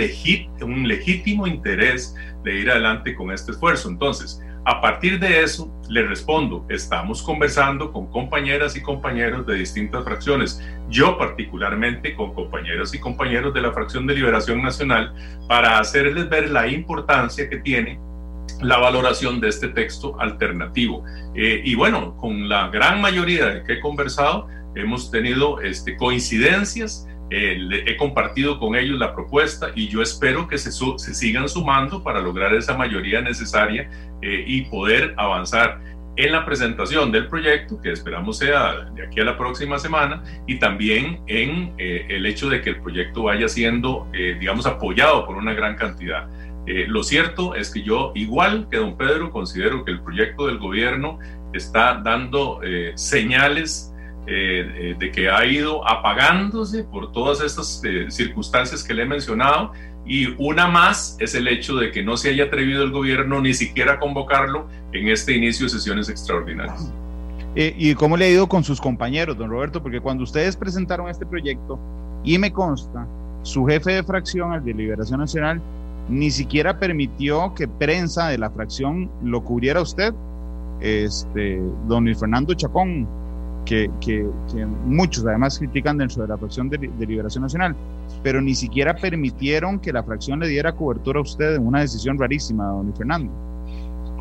[0.61, 3.89] un legítimo interés de ir adelante con este esfuerzo.
[3.89, 10.03] Entonces, a partir de eso, le respondo, estamos conversando con compañeras y compañeros de distintas
[10.03, 15.13] fracciones, yo particularmente con compañeras y compañeros de la fracción de Liberación Nacional,
[15.47, 17.99] para hacerles ver la importancia que tiene
[18.61, 21.03] la valoración de este texto alternativo.
[21.33, 27.07] Eh, y bueno, con la gran mayoría de que he conversado, hemos tenido este, coincidencias
[27.33, 32.03] eh, he compartido con ellos la propuesta y yo espero que se, se sigan sumando
[32.03, 33.89] para lograr esa mayoría necesaria
[34.21, 35.79] eh, y poder avanzar
[36.17, 40.59] en la presentación del proyecto, que esperamos sea de aquí a la próxima semana, y
[40.59, 45.53] también en eh, el hecho de que el proyecto vaya siendo, digamos, apoyado por una
[45.53, 46.27] gran cantidad.
[46.65, 51.17] lo cierto es que yo, igual que don Pedro, considero que el proyecto del gobierno
[51.53, 52.59] está dando
[52.95, 53.90] señales
[54.27, 59.05] eh, eh, de que ha ido apagándose por todas estas eh, circunstancias que le he
[59.05, 59.71] mencionado
[60.05, 63.53] y una más es el hecho de que no se haya atrevido el gobierno ni
[63.53, 66.91] siquiera a convocarlo en este inicio de sesiones extraordinarias.
[67.55, 69.81] ¿Y cómo le ha ido con sus compañeros, don Roberto?
[69.83, 71.77] Porque cuando ustedes presentaron este proyecto,
[72.23, 73.05] y me consta,
[73.43, 75.61] su jefe de fracción, el de Liberación Nacional,
[76.09, 80.13] ni siquiera permitió que prensa de la fracción lo cubriera usted,
[80.79, 83.07] este, don Fernando Chacón,
[83.65, 84.25] que, que,
[84.85, 87.75] muchos además critican dentro de la fracción de, Liberación Nacional,
[88.23, 92.17] pero ni siquiera permitieron que la fracción le diera cobertura a usted en una decisión
[92.17, 93.31] rarísima, don Fernando.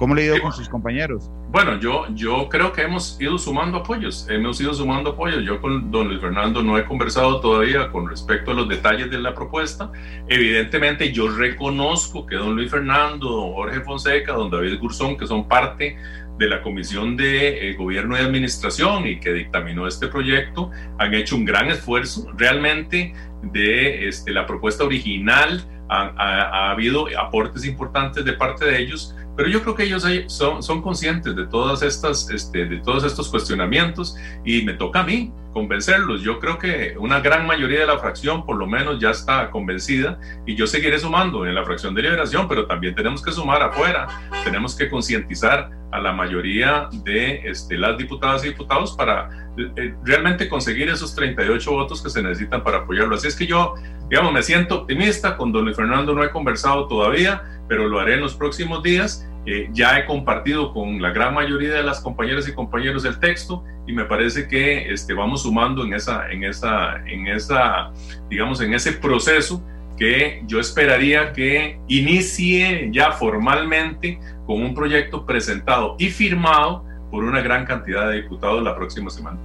[0.00, 1.31] ¿Cómo le ha ido con sus compañeros?
[1.50, 5.44] Bueno, yo, yo creo que hemos ido sumando apoyos, hemos ido sumando apoyos.
[5.44, 9.18] Yo con don Luis Fernando no he conversado todavía con respecto a los detalles de
[9.18, 9.92] la propuesta.
[10.26, 15.46] Evidentemente yo reconozco que don Luis Fernando, don Jorge Fonseca, don David Gurzón, que son
[15.46, 15.98] parte
[16.40, 21.37] de la Comisión de eh, Gobierno y Administración y que dictaminó este proyecto, han hecho
[21.37, 22.33] un gran esfuerzo.
[22.35, 29.14] Realmente de este, la propuesta original ha, ha habido aportes importantes de parte de ellos
[29.40, 33.31] pero yo creo que ellos son, son conscientes de, todas estas, este, de todos estos
[33.31, 36.20] cuestionamientos y me toca a mí convencerlos.
[36.20, 40.20] Yo creo que una gran mayoría de la fracción por lo menos ya está convencida
[40.44, 44.09] y yo seguiré sumando en la fracción de liberación, pero también tenemos que sumar afuera,
[44.44, 49.31] tenemos que concientizar a la mayoría de este, las diputadas y diputados para
[49.76, 53.16] eh, realmente conseguir esos 38 votos que se necesitan para apoyarlo.
[53.16, 53.74] Así es que yo,
[54.09, 58.14] digamos, me siento optimista, con don Luis Fernando no he conversado todavía, pero lo haré
[58.14, 59.26] en los próximos días.
[59.46, 63.64] Eh, ya he compartido con la gran mayoría de las compañeras y compañeros el texto
[63.87, 67.90] y me parece que este, vamos sumando en esa, en esa, en esa,
[68.29, 69.62] digamos, en ese proceso
[69.96, 77.40] que yo esperaría que inicie ya formalmente con un proyecto presentado y firmado por una
[77.40, 79.38] gran cantidad de diputados la próxima semana.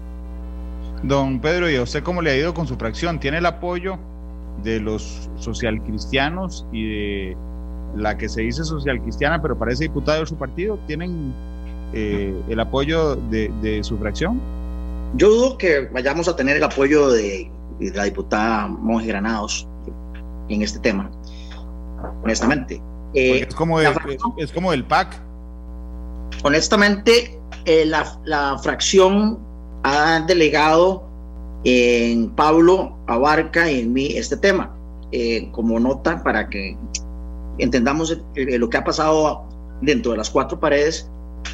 [1.04, 3.20] Don Pedro, ¿y a usted cómo le ha ido con su fracción?
[3.20, 3.98] ¿Tiene el apoyo
[4.64, 7.38] de los socialcristianos y de
[7.96, 11.34] la que se dice social cristiana, pero parece diputado de su partido, ¿tienen
[11.94, 14.40] eh, el apoyo de, su fracción?
[15.16, 19.68] Yo dudo que vayamos a tener el apoyo de, la diputada Monge Granados
[20.50, 21.10] en este tema,
[22.24, 22.82] honestamente.
[23.14, 25.22] Eh, es, como es, como el PAC.
[26.44, 29.40] Honestamente, eh, la, la fracción
[29.84, 31.08] ha delegado
[31.64, 34.76] en Pablo Abarca y en mí este tema.
[35.54, 36.78] como nota para que
[37.58, 39.46] entendamos lo que ha pasado
[39.82, 41.10] dentro de las cuatro paredes,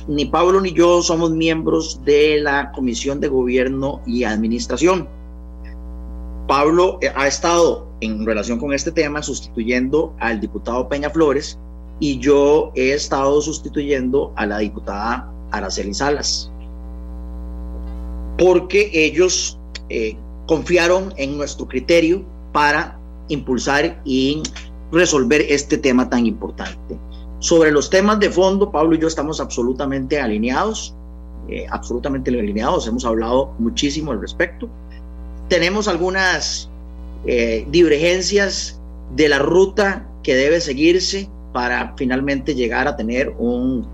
[0.08, 5.08] ni Pablo ni yo somos miembros de la Comisión de Gobierno y Administración.
[6.48, 11.58] Pablo eh, ha estado en relación con este tema sustituyendo al diputado Peña Flores
[12.00, 16.52] y yo he estado sustituyendo a la diputada Araceli Salas,
[18.38, 19.60] porque ellos
[19.90, 24.42] eh, confiaron en nuestro criterio para impulsar y
[24.92, 26.98] resolver este tema tan importante.
[27.40, 30.94] Sobre los temas de fondo, Pablo y yo estamos absolutamente alineados,
[31.50, 34.70] eh, absolutamente alineados, hemos hablado muchísimo al respecto.
[35.48, 36.70] Tenemos algunas
[37.26, 38.80] eh, divergencias
[39.16, 43.88] de la ruta que debe seguirse para finalmente llegar a tener un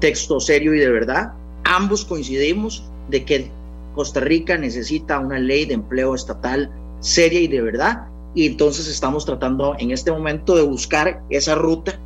[0.00, 1.32] texto serio y de verdad.
[1.64, 3.50] Ambos coincidimos de que
[3.94, 9.24] Costa Rica necesita una ley de empleo estatal seria y de verdad y entonces estamos
[9.24, 11.98] tratando en este momento de buscar esa ruta.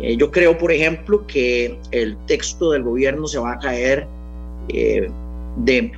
[0.00, 4.06] Eh, yo creo, por ejemplo, que el texto del gobierno se va a caer
[4.68, 5.10] eh,
[5.56, 5.92] de,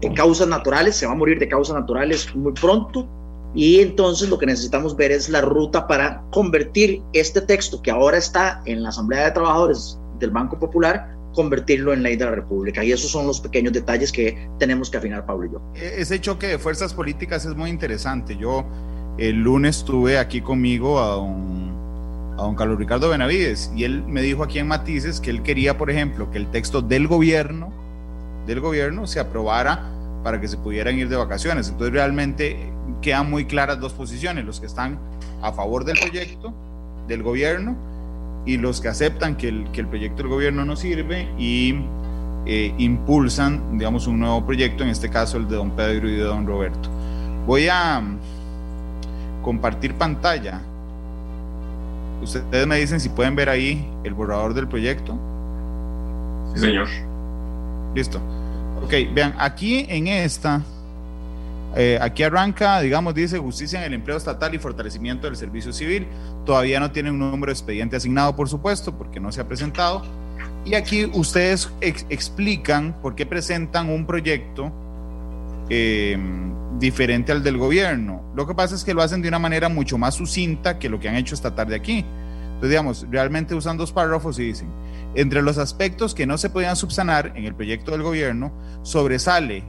[0.00, 3.06] de, causas naturales, se va a morir de causas naturales muy pronto
[3.54, 8.18] y entonces lo que necesitamos ver es la ruta para convertir este texto que ahora
[8.18, 12.82] está en la Asamblea de Trabajadores del Banco Popular convertirlo en ley de la República.
[12.82, 15.62] Y esos son los pequeños detalles que tenemos que afinar, Pablo y yo.
[15.76, 18.36] E-, ese choque de fuerzas políticas es muy interesante.
[18.36, 18.66] Yo
[19.18, 24.20] el lunes tuve aquí conmigo a don, a don Carlos Ricardo Benavides y él me
[24.20, 27.72] dijo aquí en Matices que él quería, por ejemplo, que el texto del gobierno,
[28.48, 29.92] del gobierno se aprobara
[30.24, 31.68] para que se pudieran ir de vacaciones.
[31.68, 32.56] Entonces realmente
[33.00, 34.98] quedan muy claras dos posiciones, los que están
[35.40, 36.52] a favor del proyecto
[37.06, 37.76] del gobierno
[38.48, 41.74] y los que aceptan que el, que el proyecto del gobierno no sirve y
[42.46, 46.22] eh, impulsan, digamos, un nuevo proyecto, en este caso el de don Pedro y de
[46.22, 46.88] don Roberto.
[47.46, 50.62] Voy a mm, compartir pantalla.
[52.22, 55.18] Ustedes me dicen si pueden ver ahí el borrador del proyecto.
[56.54, 56.88] Sí, señor.
[57.94, 58.18] Listo.
[58.82, 60.62] Ok, vean, aquí en esta
[61.76, 66.06] eh, aquí arranca, digamos, dice justicia en el empleo estatal y fortalecimiento del servicio civil.
[66.44, 70.02] Todavía no tiene un número de expediente asignado, por supuesto, porque no se ha presentado.
[70.64, 74.72] Y aquí ustedes explican por qué presentan un proyecto
[75.68, 78.22] em, diferente al del gobierno.
[78.34, 80.98] Lo que pasa es que lo hacen de una manera mucho más sucinta que lo
[80.98, 82.04] que han hecho esta tarde aquí.
[82.46, 84.68] Entonces, digamos, realmente usan dos párrafos y dicen,
[85.14, 88.52] entre los aspectos que no se podían subsanar en el proyecto del gobierno,
[88.82, 89.64] sobresale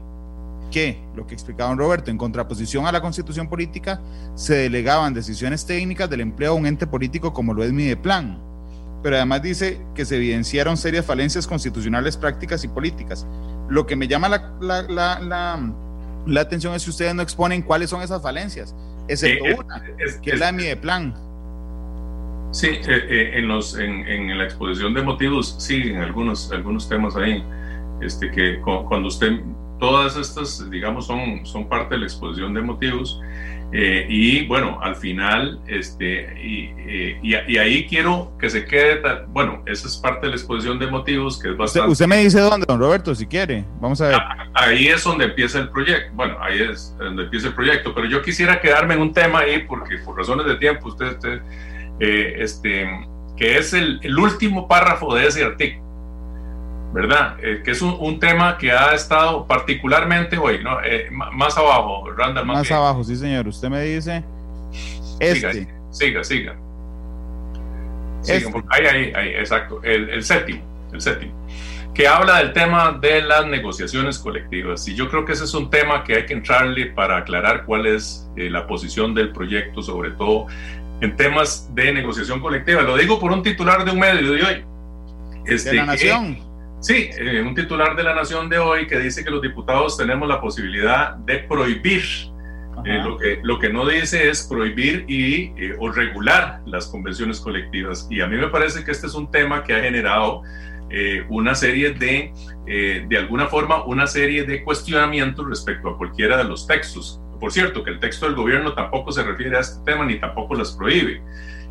[0.69, 4.01] que, lo que explicaba Roberto, en contraposición a la constitución política,
[4.35, 8.39] se delegaban decisiones técnicas del empleo a un ente político como lo es Mideplan.
[9.01, 13.25] Pero además dice que se evidenciaron serias falencias constitucionales, prácticas y políticas.
[13.69, 14.81] Lo que me llama la, la,
[15.19, 15.73] la,
[16.25, 18.75] la, atención es que ustedes no exponen cuáles son esas falencias,
[19.07, 19.81] excepto una,
[20.21, 21.29] que es, la de Mideplan.
[22.51, 27.15] Sí, eh, eh, en, los, en, en, la exposición de motivos siguen algunos, algunos temas
[27.15, 27.43] ahí,
[28.01, 29.39] este, que cuando usted,
[29.79, 33.19] todas estas, digamos, son, son parte de la exposición de motivos,
[33.71, 36.73] eh, y bueno, al final, este, y,
[37.21, 41.39] y, ahí quiero que se quede, bueno, esa es parte de la exposición de motivos
[41.39, 41.91] que es bastante...
[41.91, 44.15] Usted, me dice dónde, don Roberto, si quiere, vamos a ver.
[44.15, 48.07] Ah, ahí es donde empieza el proyecto, bueno, ahí es donde empieza el proyecto, pero
[48.07, 51.39] yo quisiera quedarme en un tema ahí porque por razones de tiempo, usted, usted
[51.99, 52.89] eh, este,
[53.37, 55.88] que es el, el, último párrafo de ese artículo,
[56.93, 57.37] ¿verdad?
[57.41, 60.81] Eh, que es un, un, tema que ha estado particularmente hoy, ¿no?
[60.83, 62.45] Eh, más abajo, Randall.
[62.45, 63.47] Más, más abajo, sí, señor.
[63.47, 64.23] Usted me dice.
[65.19, 65.67] Este.
[65.91, 66.23] Siga, siga.
[66.23, 66.55] siga.
[68.27, 68.63] Este.
[68.69, 69.81] ahí, ahí, ahí, exacto.
[69.83, 71.33] El, el séptimo, el séptimo
[71.99, 74.87] que habla del tema de las negociaciones colectivas.
[74.87, 77.87] Y yo creo que ese es un tema que hay que entrarle para aclarar cuál
[77.87, 80.47] es eh, la posición del proyecto, sobre todo
[81.01, 82.83] en temas de negociación colectiva.
[82.83, 84.65] Lo digo por un titular de un medio de hoy.
[85.45, 86.48] Este, ¿De la Nación?
[86.79, 90.27] Sí, eh, un titular de la Nación de hoy que dice que los diputados tenemos
[90.27, 92.03] la posibilidad de prohibir.
[92.85, 97.41] Eh, lo, que, lo que no dice es prohibir y, eh, o regular las convenciones
[97.41, 98.07] colectivas.
[98.09, 100.43] Y a mí me parece que este es un tema que ha generado
[101.29, 102.33] una serie de,
[102.65, 107.83] de alguna forma, una serie de cuestionamientos respecto a cualquiera de los textos por cierto,
[107.83, 111.21] que el texto del gobierno tampoco se refiere a este tema ni tampoco las prohíbe.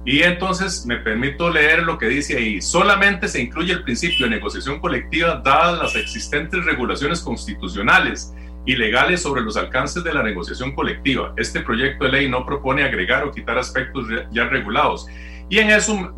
[0.04, 2.60] Y entonces me permito leer lo que dice ahí.
[2.60, 8.32] Solamente se incluye el principio de negociación colectiva dadas las existentes regulaciones constitucionales
[8.64, 11.32] y legales sobre los alcances de la negociación colectiva.
[11.36, 15.06] Este proyecto de ley no propone agregar o quitar aspectos ya regulados.
[15.50, 16.12] Y en eso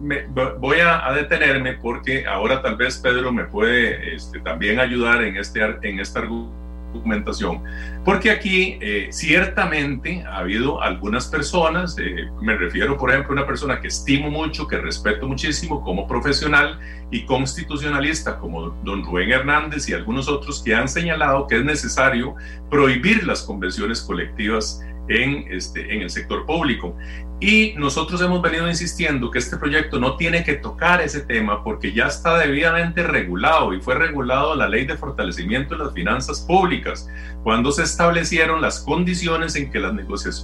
[0.58, 5.36] voy a, a, detenerme porque ahora tal vez Pedro me puede este, también ayudar en
[5.36, 6.60] este, en este argumento
[6.92, 7.62] documentación,
[8.04, 13.46] porque aquí eh, ciertamente ha habido algunas personas, eh, me refiero por ejemplo a una
[13.46, 16.78] persona que estimo mucho, que respeto muchísimo como profesional
[17.10, 22.34] y constitucionalista como don Rubén Hernández y algunos otros que han señalado que es necesario
[22.70, 26.96] prohibir las convenciones colectivas en, este, en el sector público.
[27.40, 31.92] Y nosotros hemos venido insistiendo que este proyecto no tiene que tocar ese tema porque
[31.92, 37.08] ya está debidamente regulado y fue regulado la ley de fortalecimiento de las finanzas públicas
[37.42, 39.94] cuando se establecieron las condiciones en que las,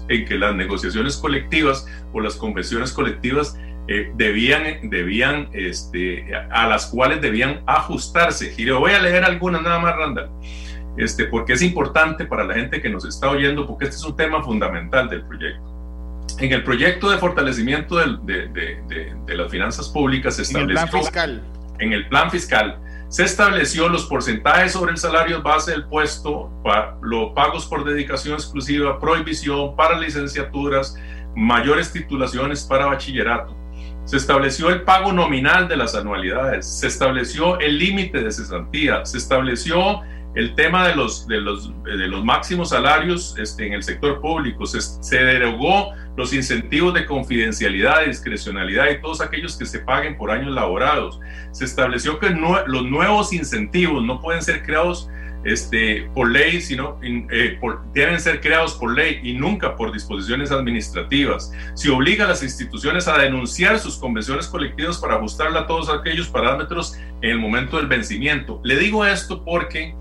[0.08, 6.86] en que las negociaciones colectivas o las convenciones colectivas eh, debían, debían este, a las
[6.86, 8.54] cuales debían ajustarse.
[8.56, 10.30] Y le voy a leer algunas nada más, Randall
[10.96, 14.16] este, porque es importante para la gente que nos está oyendo, porque este es un
[14.16, 15.72] tema fundamental del proyecto.
[16.38, 18.78] En el proyecto de fortalecimiento de, de,
[19.26, 20.80] de, las finanzas públicas se estableció...
[20.80, 21.42] En el plan fiscal.
[21.78, 22.78] En el plan fiscal
[23.08, 28.34] se estableció los porcentajes sobre el salario base del puesto, para los pagos por dedicación
[28.34, 30.98] exclusiva, prohibición para licenciaturas,
[31.36, 33.56] mayores titulaciones para bachillerato.
[34.04, 39.18] Se estableció el pago nominal de las anualidades, se estableció el límite de cesantía, se
[39.18, 40.00] estableció
[40.36, 44.66] el tema de los, de los, de los máximos salarios este, en el sector público,
[44.66, 50.30] se, se, derogó los incentivos de confidencialidad, discrecionalidad y todos aquellos que se paguen por
[50.30, 51.18] años laborados.
[51.52, 55.08] Se estableció que los nuevos incentivos no pueden ser creados
[55.46, 60.50] este, por ley, sino eh, por, deben ser creados por ley y nunca por disposiciones
[60.50, 61.52] administrativas.
[61.74, 66.28] Se obliga a las instituciones a denunciar sus convenciones colectivas para ajustarla a todos aquellos
[66.28, 68.60] parámetros en el momento del vencimiento.
[68.64, 69.94] Le digo esto porque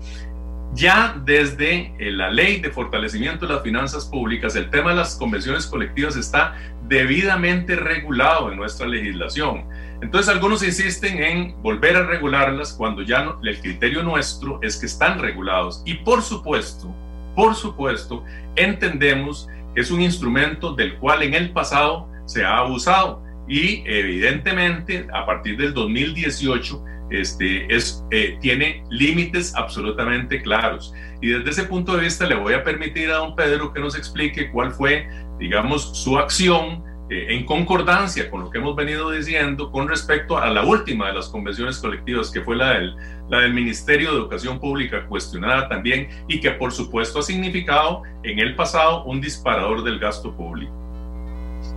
[0.76, 5.16] ya desde eh, la ley de fortalecimiento de las finanzas públicas, el tema de las
[5.16, 6.54] convenciones colectivas está
[6.86, 9.64] debidamente regulado en nuestra legislación.
[10.02, 15.18] Entonces algunos insisten en volver a regularlas cuando ya el criterio nuestro es que están
[15.18, 15.82] regulados.
[15.86, 16.94] Y por supuesto,
[17.34, 18.22] por supuesto,
[18.54, 25.06] entendemos que es un instrumento del cual en el pasado se ha abusado y evidentemente
[25.12, 30.92] a partir del 2018 este, es, eh, tiene límites absolutamente claros.
[31.20, 33.96] Y desde ese punto de vista le voy a permitir a don Pedro que nos
[33.96, 39.70] explique cuál fue, digamos, su acción eh, en concordancia con lo que hemos venido diciendo
[39.70, 42.96] con respecto a la última de las convenciones colectivas, que fue la del,
[43.28, 48.40] la del Ministerio de Educación Pública, cuestionada también y que por supuesto ha significado en
[48.40, 50.72] el pasado un disparador del gasto público.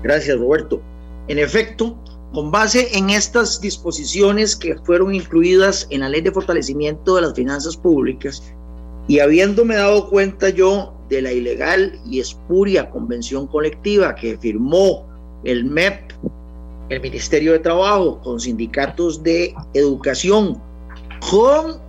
[0.01, 0.81] Gracias, Roberto.
[1.27, 1.95] En efecto,
[2.33, 7.33] con base en estas disposiciones que fueron incluidas en la Ley de Fortalecimiento de las
[7.33, 8.43] Finanzas Públicas
[9.07, 15.07] y habiéndome dado cuenta yo de la ilegal y espuria convención colectiva que firmó
[15.43, 16.11] el MEP,
[16.89, 20.61] el Ministerio de Trabajo, con sindicatos de educación,
[21.31, 21.79] con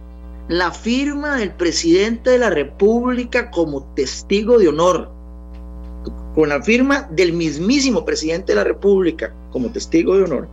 [0.49, 5.11] la firma del presidente de la República como testigo de honor,
[6.35, 10.49] con la firma del mismísimo presidente de la República como testigo de honor.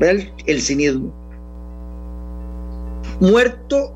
[0.00, 1.12] El, cinismo.
[3.20, 3.94] Muerto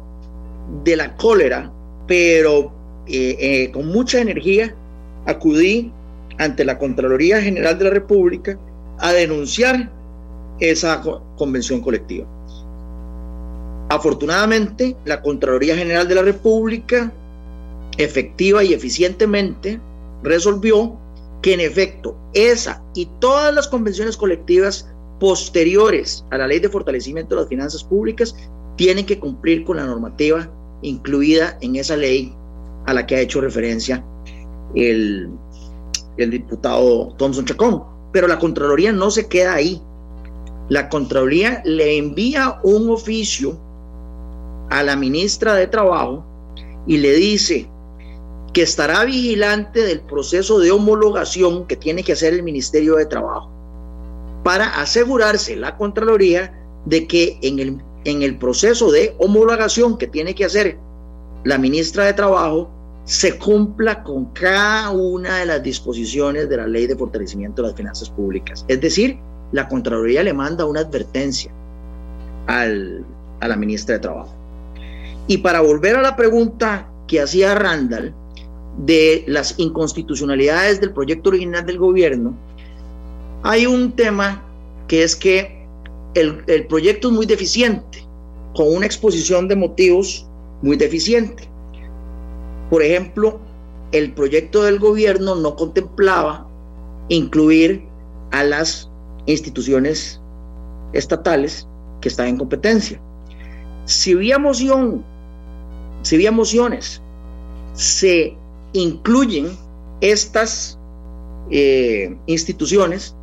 [0.84, 1.72] de la cólera,
[2.06, 2.72] pero
[3.06, 4.74] eh, eh, con mucha energía,
[5.26, 5.92] acudí
[6.38, 8.58] ante la Contraloría General de la República
[8.98, 9.90] a denunciar
[10.60, 11.02] esa
[11.36, 12.26] convención colectiva.
[13.88, 17.12] Afortunadamente, la Contraloría General de la República
[17.98, 19.80] efectiva y eficientemente
[20.22, 20.98] resolvió
[21.46, 24.90] que en efecto esa y todas las convenciones colectivas
[25.20, 28.34] posteriores a la ley de fortalecimiento de las finanzas públicas
[28.74, 30.50] tienen que cumplir con la normativa
[30.82, 32.34] incluida en esa ley
[32.86, 34.04] a la que ha hecho referencia
[34.74, 35.30] el,
[36.16, 37.84] diputado Thompson Chacón.
[38.12, 39.80] Pero la Contraloría no se queda ahí.
[40.68, 43.56] La Contraloría le envía un oficio
[44.70, 46.26] a la ministra de Trabajo
[46.88, 47.70] y le dice
[48.56, 53.50] que estará vigilante del proceso de homologación que tiene que hacer el Ministerio de Trabajo
[54.44, 60.34] para asegurarse la Contraloría de que en el, en el proceso de homologación que tiene
[60.34, 60.78] que hacer
[61.44, 62.70] la ministra de Trabajo
[63.04, 67.76] se cumpla con cada una de las disposiciones de la ley de fortalecimiento de las
[67.76, 68.64] finanzas públicas.
[68.68, 69.18] Es decir,
[69.52, 71.52] la Contraloría le manda una advertencia
[72.46, 73.04] al,
[73.40, 74.34] a la ministra de Trabajo.
[75.26, 78.14] Y para volver a la pregunta que hacía Randall
[78.78, 82.36] de las inconstitucionalidades del proyecto original del gobierno,
[83.42, 84.44] hay un tema
[84.88, 85.66] que es que
[86.14, 88.06] el, el proyecto es muy deficiente,
[88.54, 90.26] con una exposición de motivos
[90.62, 91.48] muy deficiente.
[92.70, 93.38] Por ejemplo,
[93.92, 96.46] el proyecto del gobierno no contemplaba
[97.08, 97.86] incluir
[98.32, 98.90] a las
[99.26, 100.20] instituciones
[100.92, 101.68] estatales
[102.00, 103.00] que están en competencia.
[103.84, 105.04] Si vía moción
[106.02, 107.02] si vía mociones
[107.74, 108.36] se
[108.72, 109.56] incluyen
[110.00, 110.78] estas
[111.50, 113.14] eh, instituciones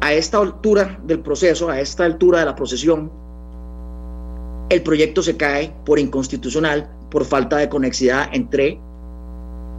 [0.00, 3.12] a esta altura del proceso, a esta altura de la procesión,
[4.70, 8.80] el proyecto se cae por inconstitucional, por falta de conexidad entre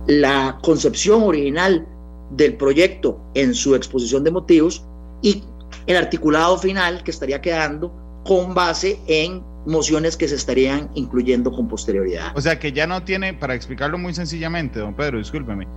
[0.08, 1.88] la concepción original
[2.32, 4.86] del proyecto en su exposición de motivos
[5.22, 5.44] y
[5.88, 7.94] el articulado final que estaría quedando
[8.24, 12.32] con base en mociones que se estarían incluyendo con posterioridad.
[12.36, 15.68] O sea que ya no tiene, para explicarlo muy sencillamente, don Pedro, discúlpeme,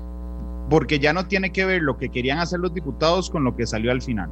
[0.71, 3.67] porque ya no tiene que ver lo que querían hacer los diputados con lo que
[3.67, 4.31] salió al final.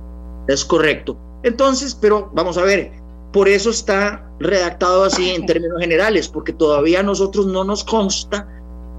[0.49, 1.19] Es correcto.
[1.43, 2.93] Entonces, pero vamos a ver,
[3.33, 8.49] por eso está redactado así en términos generales, porque todavía a nosotros no nos consta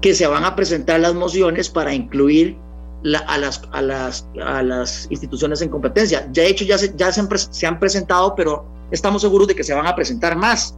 [0.00, 2.58] que se van a presentar las mociones para incluir
[3.26, 6.28] a, las, a, las, a las instituciones en competencia.
[6.32, 9.64] Ya de hecho ya, se, ya se se han presentado, pero estamos seguros de que
[9.64, 10.76] se van a presentar más.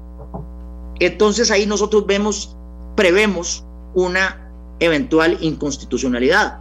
[0.99, 2.57] Entonces ahí nosotros vemos,
[2.97, 3.65] prevemos
[3.95, 4.51] una
[4.81, 6.59] eventual inconstitucionalidad.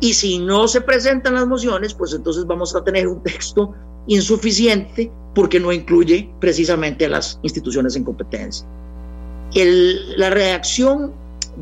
[0.00, 3.72] Y si no se presentan las mociones, pues entonces vamos a tener un texto
[4.06, 8.66] insuficiente porque no incluye precisamente a las instituciones en competencia.
[9.54, 11.12] El, la reacción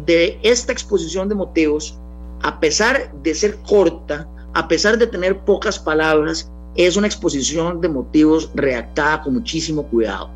[0.06, 1.98] de esta exposición de motivos,
[2.42, 7.88] a pesar de ser corta, a pesar de tener pocas palabras, es una exposición de
[7.88, 10.30] motivos redactada con muchísimo cuidado.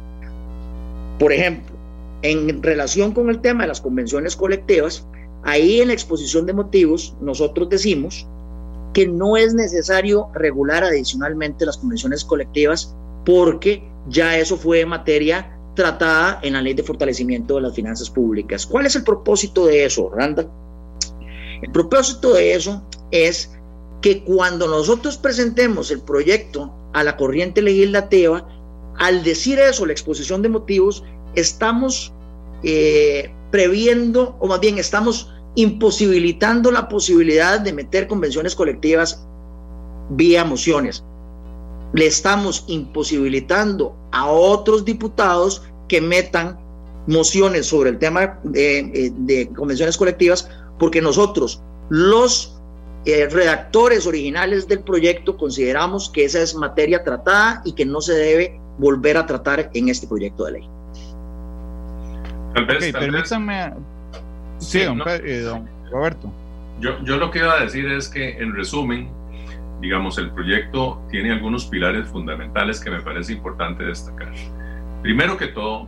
[1.18, 1.74] Por ejemplo,
[2.22, 5.06] en relación con el tema de las convenciones colectivas,
[5.42, 8.26] ahí en la exposición de motivos nosotros decimos
[8.92, 16.38] que no es necesario regular adicionalmente las convenciones colectivas porque ya eso fue materia tratada
[16.42, 18.66] en la ley de fortalecimiento de las finanzas públicas.
[18.66, 20.46] ¿Cuál es el propósito de eso, Randa?
[21.62, 23.53] El propósito de eso es
[24.04, 28.46] que cuando nosotros presentemos el proyecto a la corriente legislativa,
[28.98, 31.02] al decir eso, la exposición de motivos,
[31.34, 32.12] estamos
[32.64, 39.26] eh, previendo, o más bien estamos imposibilitando la posibilidad de meter convenciones colectivas
[40.10, 41.02] vía mociones.
[41.94, 46.58] Le estamos imposibilitando a otros diputados que metan
[47.06, 50.46] mociones sobre el tema de, eh, de convenciones colectivas,
[50.78, 52.53] porque nosotros, los
[53.06, 58.14] eh, redactores originales del proyecto consideramos que esa es materia tratada y que no se
[58.14, 60.68] debe volver a tratar en este proyecto de ley.
[62.92, 63.74] permítanme.
[64.58, 66.32] Sí, eh, don, Roberto.
[66.80, 69.10] Yo, yo lo que iba a decir es que, en resumen,
[69.80, 74.32] digamos, el proyecto tiene algunos pilares fundamentales que me parece importante destacar.
[75.02, 75.86] Primero que todo,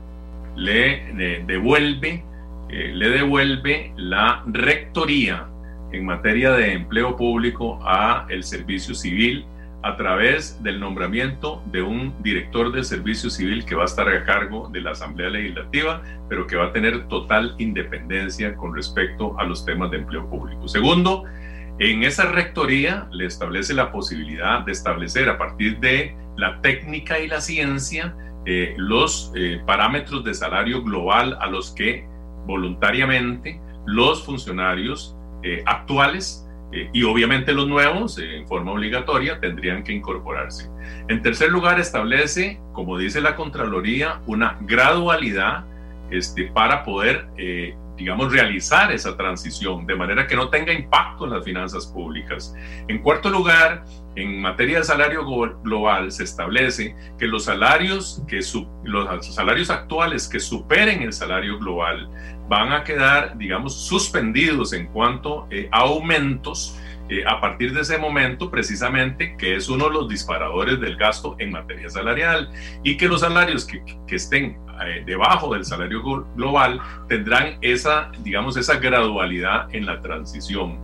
[0.54, 2.24] le, devuelve,
[2.68, 5.48] eh, le devuelve la rectoría
[5.92, 9.46] en materia de empleo público a el servicio civil
[9.82, 14.24] a través del nombramiento de un director de servicio civil que va a estar a
[14.24, 19.44] cargo de la Asamblea Legislativa, pero que va a tener total independencia con respecto a
[19.44, 20.66] los temas de empleo público.
[20.66, 21.24] Segundo,
[21.78, 27.28] En esa rectoría le establece la posibilidad de establecer a partir de la técnica y
[27.28, 28.16] la ciencia
[28.46, 32.06] eh, los eh, parámetros de salario global a los que
[32.46, 35.15] voluntariamente los funcionarios
[35.46, 36.42] eh, actuales
[36.92, 40.68] y obviamente los nuevos en forma obligatoria tendrían que incorporarse.
[41.08, 45.64] En tercer lugar, establece, como dice la Contraloría, una gradualidad
[46.10, 47.28] este, para poder
[47.96, 52.54] digamos, realizar esa transición de manera que no tenga impacto en las finanzas públicas.
[52.88, 53.84] En cuarto lugar,
[54.14, 55.24] en materia de salario
[55.62, 58.40] global se establece que los salarios, que
[58.84, 62.08] los salarios actuales que superen el salario global
[62.48, 66.78] van a quedar, digamos, suspendidos en cuanto eh, a aumentos
[67.08, 71.36] eh, a partir de ese momento, precisamente, que es uno de los disparadores del gasto
[71.38, 72.50] en materia salarial,
[72.82, 76.02] y que los salarios que, que estén eh, debajo del salario
[76.34, 80.80] global tendrán esa, digamos, esa gradualidad en la transición.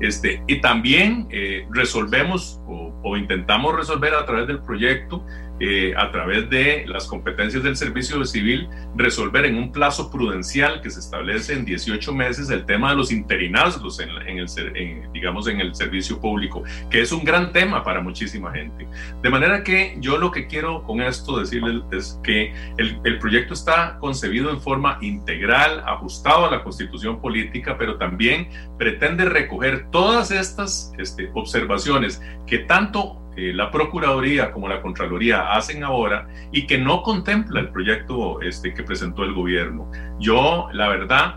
[0.00, 5.24] Este, y también eh, resolvemos o, o, intentamos resolver a través del proyecto
[5.60, 10.90] eh, a través de las competencias del servicio civil, resolver en un plazo prudencial que
[10.90, 15.74] se establece en 18 meses el tema de los interinazgos en, el, digamos, en el
[15.74, 18.86] servicio público, que es un gran tema para muchísima gente.
[19.22, 23.54] De manera que yo lo que quiero con esto decirles es que el, el proyecto
[23.54, 28.48] está concebido en forma integral, ajustado a la constitución política, pero también
[28.78, 36.28] pretende recoger todas estas este, observaciones que tanto la Procuraduría como la Contraloría hacen ahora
[36.52, 39.90] y que no contempla el proyecto este, que presentó el gobierno.
[40.18, 41.36] Yo, la verdad,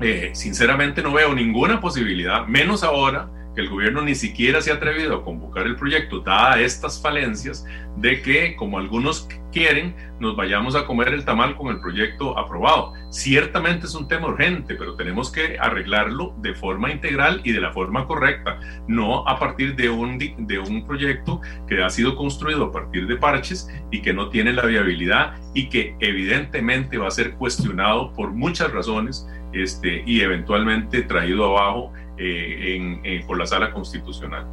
[0.00, 4.74] eh, sinceramente no veo ninguna posibilidad, menos ahora que el gobierno ni siquiera se ha
[4.74, 7.64] atrevido a convocar el proyecto, dadas estas falencias,
[7.96, 12.92] de que, como algunos quieren, nos vayamos a comer el tamal con el proyecto aprobado.
[13.10, 17.72] Ciertamente es un tema urgente, pero tenemos que arreglarlo de forma integral y de la
[17.72, 22.72] forma correcta, no a partir de un, de un proyecto que ha sido construido a
[22.72, 27.34] partir de parches y que no tiene la viabilidad y que evidentemente va a ser
[27.34, 34.46] cuestionado por muchas razones este, y eventualmente traído abajo eh, por la sala constitucional.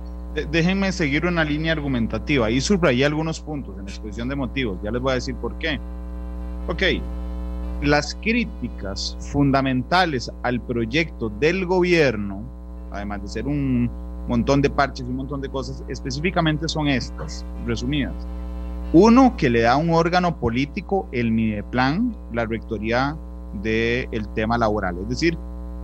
[0.50, 2.48] Déjenme seguir una línea argumentativa.
[2.48, 4.78] Ahí subrayé algunos puntos en la exposición de motivos.
[4.82, 5.78] Ya les voy a decir por qué.
[6.68, 6.84] Ok,
[7.82, 12.44] las críticas fundamentales al proyecto del gobierno,
[12.92, 13.90] además de ser un
[14.28, 18.14] montón de parches y un montón de cosas, específicamente son estas, resumidas.
[18.94, 23.18] Uno, que le da un órgano político el Mideplan, la rectoría
[23.62, 24.98] del tema laboral.
[25.04, 25.38] Es decir,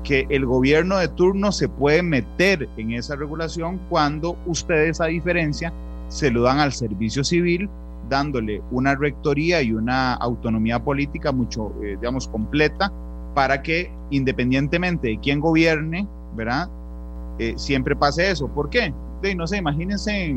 [0.04, 5.74] que el gobierno de turno se puede meter en esa regulación cuando ustedes, a diferencia,
[6.08, 7.70] se lo dan al servicio civil,
[8.10, 12.92] dándole una rectoría y una autonomía política mucho, eh, digamos, completa,
[13.34, 16.70] para que independientemente de quién gobierne, ¿verdad?
[17.38, 18.48] Eh, siempre pase eso.
[18.48, 18.94] ¿Por qué?
[19.22, 20.36] De, no sé, imagínense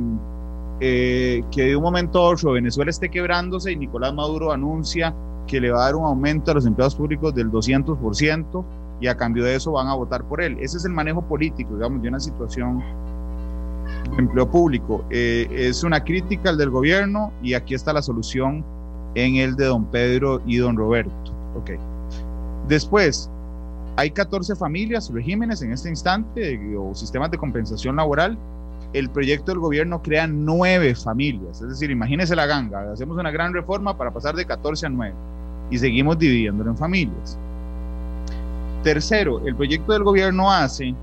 [0.80, 5.14] eh, que de un momento a otro Venezuela esté quebrándose y Nicolás Maduro anuncia
[5.50, 8.64] que le va a dar un aumento a los empleados públicos del 200%
[9.00, 10.56] y a cambio de eso van a votar por él.
[10.60, 12.78] Ese es el manejo político, digamos, de una situación
[14.12, 15.04] de empleo público.
[15.10, 18.64] Eh, es una crítica al del gobierno y aquí está la solución
[19.16, 21.32] en el de don Pedro y don Roberto.
[21.56, 21.72] Ok.
[22.68, 23.28] Después,
[23.96, 28.38] hay 14 familias, regímenes en este instante o sistemas de compensación laboral.
[28.92, 33.52] El proyecto del gobierno crea nueve familias, es decir, imagínese la ganga, hacemos una gran
[33.52, 35.14] reforma para pasar de 14 a 9
[35.70, 37.38] y seguimos dividiéndolo en familias.
[38.82, 40.94] Tercero, el proyecto del gobierno hace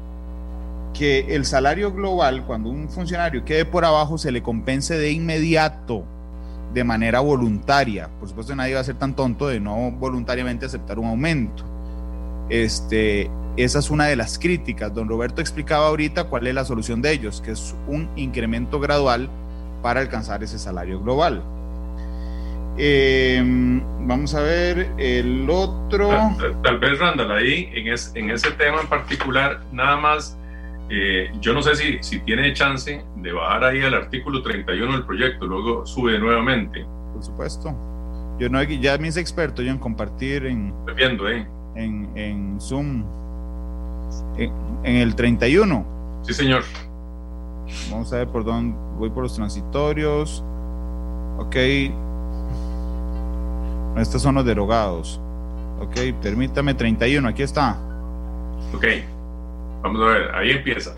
[0.94, 6.04] que el salario global, cuando un funcionario quede por abajo, se le compense de inmediato,
[6.74, 8.10] de manera voluntaria.
[8.20, 11.64] Por supuesto, nadie va a ser tan tonto de no voluntariamente aceptar un aumento.
[12.50, 14.94] Este, esa es una de las críticas.
[14.94, 19.30] Don Roberto explicaba ahorita cuál es la solución de ellos, que es un incremento gradual
[19.84, 21.44] para alcanzar ese salario global.
[22.80, 26.10] Em, vamos a ver el otro.
[26.64, 30.38] Tal, vez, Randall, ahí en, en, ese tema en particular, nada más,
[30.90, 35.06] eh, yo no sé si, si tiene chance de bajar ahí al artículo 31 del
[35.06, 36.86] proyecto, luego sube nuevamente.
[37.14, 37.76] Por supuesto.
[38.40, 40.72] Yo no, ya me hice experto yo en compartir en.
[40.96, 41.48] viendo, ¿eh?
[41.76, 43.04] En, en Zoom.
[44.38, 44.54] En,
[44.84, 46.22] en el 31.
[46.22, 46.64] Sí, señor.
[47.90, 50.44] Vamos a ver por dónde voy por los transitorios.
[51.40, 51.56] Ok,
[54.00, 55.20] estos son los derogados.
[55.80, 57.78] Ok, permítame 31, aquí está.
[58.74, 58.86] Ok,
[59.82, 60.96] vamos a ver, ahí empieza.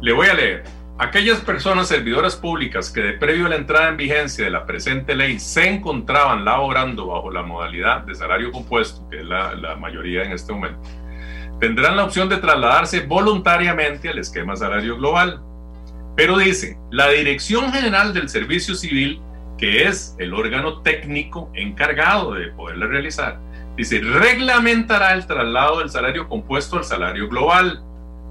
[0.00, 0.64] Le voy a leer.
[0.96, 5.16] Aquellas personas servidoras públicas que de previo a la entrada en vigencia de la presente
[5.16, 10.22] ley se encontraban laborando bajo la modalidad de salario compuesto, que es la, la mayoría
[10.22, 10.78] en este momento,
[11.58, 15.42] tendrán la opción de trasladarse voluntariamente al esquema salario global.
[16.16, 19.20] Pero dice, la Dirección General del Servicio Civil,
[19.58, 23.38] que es el órgano técnico encargado de poderla realizar,
[23.76, 27.82] dice, reglamentará el traslado del salario compuesto al salario global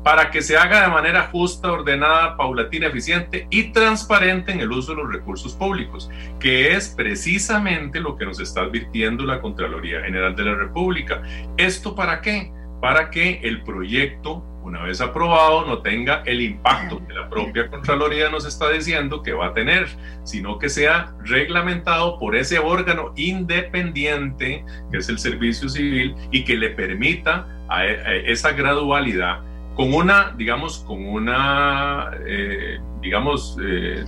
[0.04, 4.94] para que se haga de manera justa, ordenada, paulatina, eficiente y transparente en el uso
[4.94, 6.10] de los recursos públicos,
[6.40, 11.22] que es precisamente lo que nos está advirtiendo la Contraloría General de la República.
[11.56, 12.52] ¿Esto para qué?
[12.82, 18.30] Para que el proyecto, una vez aprobado, no tenga el impacto que la propia Contraloría
[18.30, 19.88] nos está diciendo que va a tener,
[20.24, 26.56] sino que sea reglamentado por ese órgano independiente, que es el Servicio Civil, y que
[26.56, 29.42] le permita a esa gradualidad
[29.76, 34.06] con una, digamos, con una, eh, digamos, eh,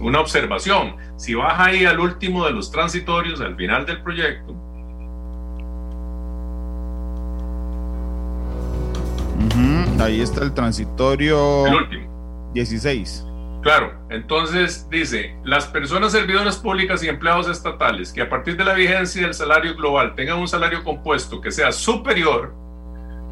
[0.00, 0.96] una observación.
[1.16, 4.51] Si vas ahí al último de los transitorios, al final del proyecto.
[10.00, 11.66] Ahí está el transitorio.
[11.66, 12.50] El último.
[12.54, 13.26] 16.
[13.62, 18.74] Claro, entonces dice, las personas servidoras públicas y empleados estatales que a partir de la
[18.74, 22.52] vigencia del salario global tengan un salario compuesto que sea superior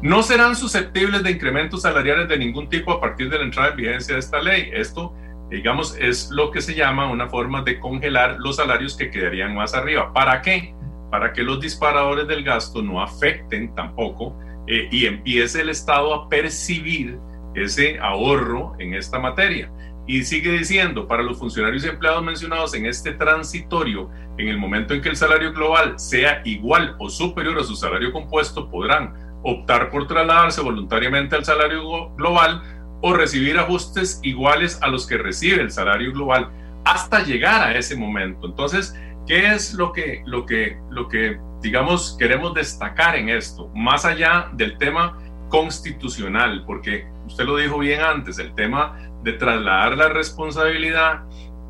[0.01, 3.75] no serán susceptibles de incrementos salariales de ningún tipo a partir de la entrada en
[3.75, 4.69] vigencia de esta ley.
[4.73, 5.13] Esto,
[5.49, 9.75] digamos, es lo que se llama una forma de congelar los salarios que quedarían más
[9.75, 10.11] arriba.
[10.11, 10.73] ¿Para qué?
[11.11, 14.35] Para que los disparadores del gasto no afecten tampoco
[14.67, 17.19] eh, y empiece el Estado a percibir
[17.55, 19.71] ese ahorro en esta materia.
[20.07, 24.93] Y sigue diciendo, para los funcionarios y empleados mencionados en este transitorio, en el momento
[24.93, 29.89] en que el salario global sea igual o superior a su salario compuesto, podrán optar
[29.89, 32.61] por trasladarse voluntariamente al salario global
[33.01, 36.49] o recibir ajustes iguales a los que recibe el salario global
[36.85, 38.47] hasta llegar a ese momento.
[38.47, 38.95] Entonces,
[39.27, 43.69] ¿qué es lo que, lo que, lo que digamos, queremos destacar en esto?
[43.75, 45.17] Más allá del tema
[45.49, 51.23] constitucional, porque usted lo dijo bien antes, el tema de trasladar la responsabilidad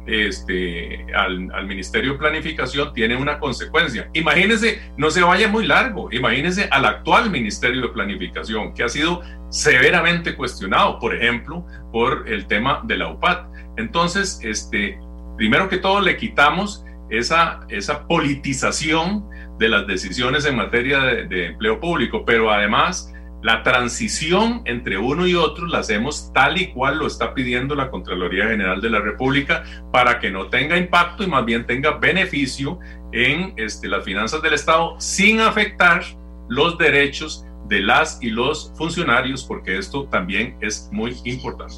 [0.05, 4.09] este, al, al, Ministerio de Planificación tiene una consecuencia.
[4.13, 9.21] Imagínense, no se vaya muy largo, imagínense al actual Ministerio de Planificación, que ha sido
[9.49, 13.45] severamente cuestionado, por ejemplo, por el tema de la UPAT.
[13.77, 14.99] Entonces, este,
[15.37, 21.45] primero que todo, le quitamos esa, esa politización de las decisiones en materia de, de
[21.47, 26.99] empleo público, pero además la transición entre uno y otro la hacemos tal y cual
[26.99, 31.27] lo está pidiendo la Contraloría General de la República para que no tenga impacto y
[31.27, 32.79] más bien tenga beneficio
[33.11, 36.03] en este, las finanzas del Estado sin afectar
[36.49, 41.75] los derechos de las y los funcionarios, porque esto también es muy importante.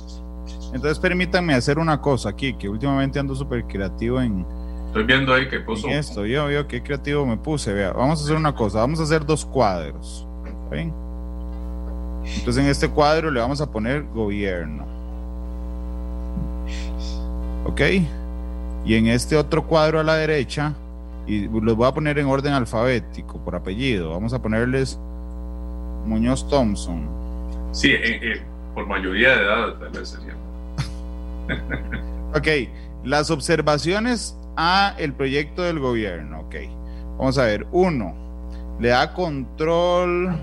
[0.74, 4.46] Entonces permítanme hacer una cosa aquí, que últimamente ando súper creativo en...
[4.94, 5.88] Estoy viendo ahí que puso...
[5.88, 9.04] esto, yo veo qué creativo me puse, vea, vamos a hacer una cosa, vamos a
[9.04, 10.28] hacer dos cuadros.
[10.70, 10.94] ¿ven?
[12.24, 14.86] Entonces en este cuadro le vamos a poner gobierno.
[17.66, 17.82] ¿Ok?
[18.86, 20.76] Y en este otro cuadro a la derecha,
[21.26, 25.00] y los voy a poner en orden alfabético, por apellido, vamos a ponerles
[26.06, 27.10] Muñoz Thompson.
[27.72, 28.42] Sí, eh, eh,
[28.76, 30.36] por mayoría de edad tal vez sería.
[32.38, 32.70] ok,
[33.04, 36.42] las observaciones a el proyecto del gobierno.
[36.42, 36.56] Ok,
[37.18, 37.68] vamos a ver.
[37.72, 38.14] Uno,
[38.80, 40.36] le da control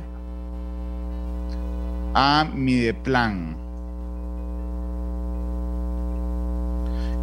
[2.15, 3.57] a Mideplan,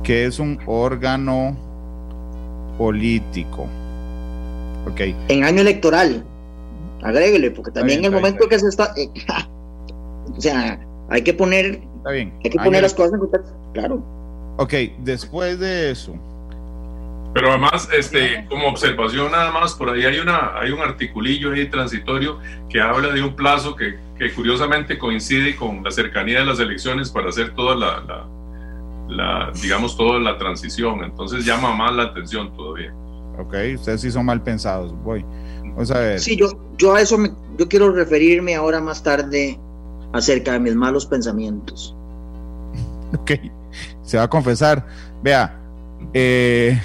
[0.04, 1.56] que es un órgano
[2.78, 3.68] político.
[4.90, 5.02] Ok.
[5.28, 6.24] En año electoral,
[7.04, 8.94] agréguele, porque también en el momento que se está.
[8.96, 9.10] Eh,
[10.38, 10.80] o sea,
[11.10, 11.82] hay que poner.
[11.98, 12.34] Está bien.
[12.44, 14.04] Hay que poner las cosas en contexto, claro.
[14.58, 16.14] Ok, después de eso.
[17.34, 21.70] Pero además, este, como observación nada más, por ahí hay, una, hay un articulillo ahí
[21.70, 26.60] transitorio que habla de un plazo que, que curiosamente coincide con la cercanía de las
[26.60, 28.28] elecciones para hacer toda la, la,
[29.08, 31.04] la, digamos, toda la transición.
[31.04, 32.94] Entonces llama más la atención todavía.
[33.38, 34.94] Ok, ustedes sí son mal pensados.
[35.04, 35.24] Voy.
[35.62, 36.20] Vamos a ver.
[36.20, 36.48] Sí, yo,
[36.78, 39.60] yo a eso me, yo quiero referirme ahora más tarde
[40.14, 41.94] acerca de mis malos pensamientos.
[43.18, 43.32] Ok,
[44.04, 44.86] se va a confesar.
[45.24, 45.58] Vea,
[46.14, 46.78] eh,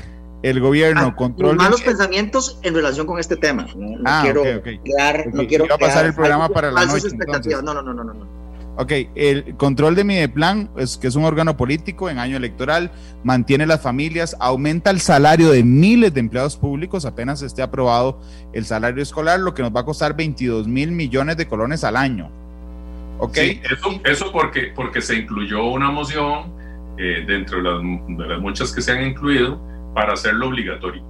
[0.42, 1.56] el gobierno Ah, control.
[1.56, 3.66] Malos pensamientos en relación con este tema.
[3.76, 4.68] No, no Ah, quiero ok, ok.
[4.84, 7.62] crear, no Ok, quiero iba a pasar crear el programa para la falsas noche, entonces.
[7.62, 8.42] No, no, no, no, no, no.
[8.78, 12.90] Ok, el control de Mideplan, es que es un órgano político en año electoral,
[13.22, 18.18] mantiene las familias, aumenta el salario de miles de empleados públicos, apenas esté aprobado
[18.54, 21.96] el salario escolar, lo que nos va a costar 22 mil millones de colones al
[21.98, 22.30] año.
[23.18, 26.54] Ok, Sí, eso, eso porque, porque se incluyó una moción
[26.98, 27.82] eh, dentro de las,
[28.18, 29.60] de las muchas que se han incluido
[29.94, 31.02] para hacerlo obligatorio.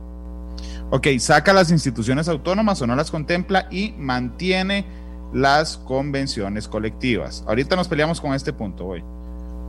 [0.90, 4.84] ok, saca las instituciones autónomas o no las contempla y mantiene
[5.32, 7.44] las convenciones colectivas.
[7.46, 9.02] Ahorita nos peleamos con este punto, hoy.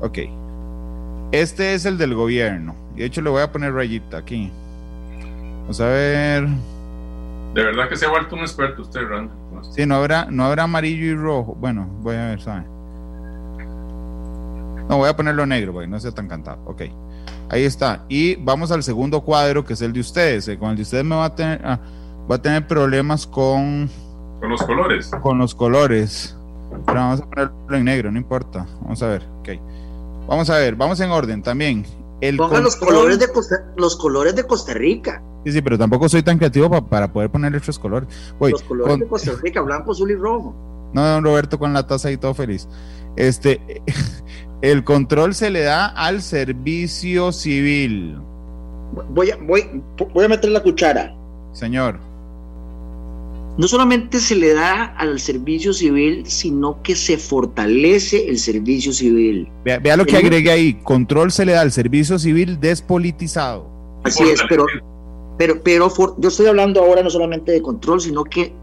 [0.02, 0.20] Ok.
[1.32, 2.76] Este es el del gobierno.
[2.96, 4.52] De hecho, le voy a poner rayita aquí.
[5.62, 6.48] Vamos a ver.
[7.54, 9.32] De verdad que se ha vuelto un experto usted, Rand.
[9.72, 11.56] Sí, no habrá, no habrá amarillo y rojo.
[11.56, 12.64] Bueno, voy a ver, ¿sabe?
[14.90, 16.62] No, voy a ponerlo negro, porque no sea tan cantado.
[16.66, 16.84] Ok.
[17.50, 18.06] Ahí está.
[18.10, 20.48] Y vamos al segundo cuadro, que es el de ustedes.
[20.48, 21.80] Eh, con el de ustedes me va a tener, ah,
[22.30, 23.90] va a tener problemas con...
[24.40, 25.12] Con los colores.
[25.22, 26.36] Con los colores.
[26.86, 28.66] Pero vamos a ponerlo en negro, no importa.
[28.82, 29.24] Vamos a ver.
[29.40, 29.50] Ok.
[30.28, 31.86] Vamos a ver, vamos en orden también.
[32.22, 35.22] El los colores, de Costa, los colores de Costa Rica.
[35.46, 38.08] Sí, sí, pero tampoco soy tan creativo para poder poner estos colores.
[38.40, 40.56] los colores de Costa Rica, blanco, azul y rojo.
[40.94, 42.68] No, don Roberto con la taza y todo feliz.
[43.18, 43.82] Este,
[44.64, 48.18] el control se le da al servicio civil.
[49.10, 49.66] Voy a, voy,
[50.14, 51.14] voy a meter la cuchara.
[51.52, 52.00] Señor.
[53.58, 59.50] No solamente se le da al servicio civil, sino que se fortalece el servicio civil.
[59.66, 60.74] Vea, lo que agregué ahí.
[60.76, 63.68] Control se le da al servicio civil despolitizado.
[64.06, 64.66] Así es, pero,
[65.38, 68.54] pero, pero yo estoy hablando ahora no solamente de control, sino que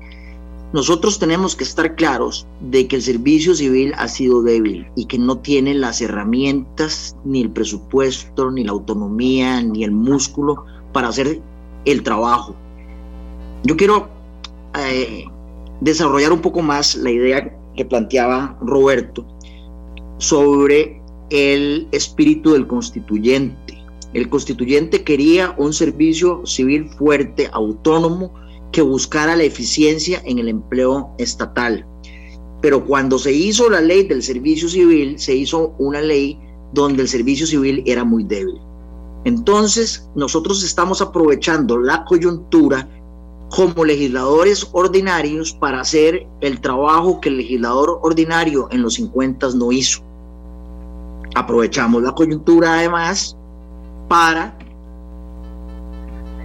[0.73, 5.19] nosotros tenemos que estar claros de que el servicio civil ha sido débil y que
[5.19, 11.41] no tiene las herramientas, ni el presupuesto, ni la autonomía, ni el músculo para hacer
[11.85, 12.55] el trabajo.
[13.65, 14.09] Yo quiero
[14.79, 15.25] eh,
[15.81, 19.27] desarrollar un poco más la idea que planteaba Roberto
[20.19, 23.79] sobre el espíritu del constituyente.
[24.13, 28.33] El constituyente quería un servicio civil fuerte, autónomo,
[28.73, 31.87] que buscara la eficiencia en el empleo estatal.
[32.61, 36.39] Pero cuando se hizo la ley del servicio civil, se hizo una ley
[36.73, 38.61] donde el servicio civil era muy débil.
[39.25, 42.89] Entonces, nosotros estamos aprovechando la coyuntura
[43.51, 49.73] como legisladores ordinarios para hacer el trabajo que el legislador ordinario en los 50 no
[49.73, 50.03] hizo.
[51.35, 53.37] Aprovechamos la coyuntura además
[54.09, 54.57] para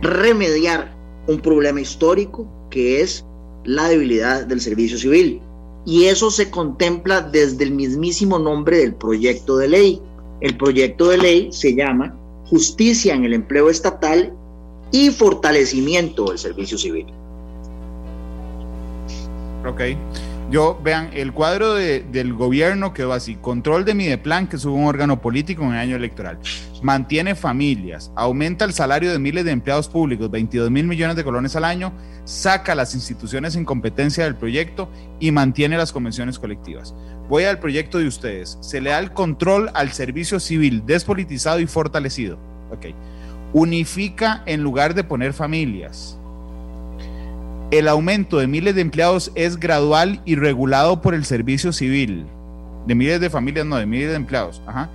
[0.02, 0.95] remediar
[1.28, 3.26] un problema histórico que es
[3.64, 5.42] la debilidad del servicio civil.
[5.86, 10.02] Y eso se contempla desde el mismísimo nombre del proyecto de ley.
[10.42, 12.16] El proyecto de ley se llama
[12.48, 14.34] Justicia en el Empleo Estatal
[14.92, 17.06] y Fortalecimiento del Servicio Civil.
[19.68, 19.82] Ok.
[20.52, 23.36] Yo, vean, el cuadro del gobierno quedó así.
[23.36, 26.38] Control de Mideplan, que es un órgano político en el año electoral.
[26.84, 31.56] Mantiene familias, aumenta el salario de miles de empleados públicos, 22 mil millones de colones
[31.56, 31.94] al año,
[32.26, 34.88] saca las instituciones en competencia del proyecto
[35.20, 36.94] y mantiene las convenciones colectivas.
[37.28, 38.60] Voy al proyecto de ustedes.
[38.62, 42.38] Se le da el control al servicio civil despolitizado y fortalecido.
[42.72, 42.94] Ok.
[43.54, 46.20] Unifica en lugar de poner familias
[47.72, 52.26] el aumento de miles de empleados es gradual y regulado por el servicio civil.
[52.86, 54.62] De miles de familias, no, de miles de empleados.
[54.68, 54.90] Ajá.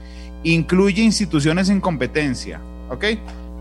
[0.45, 2.61] Incluye instituciones en competencia.
[2.89, 3.05] ¿Ok?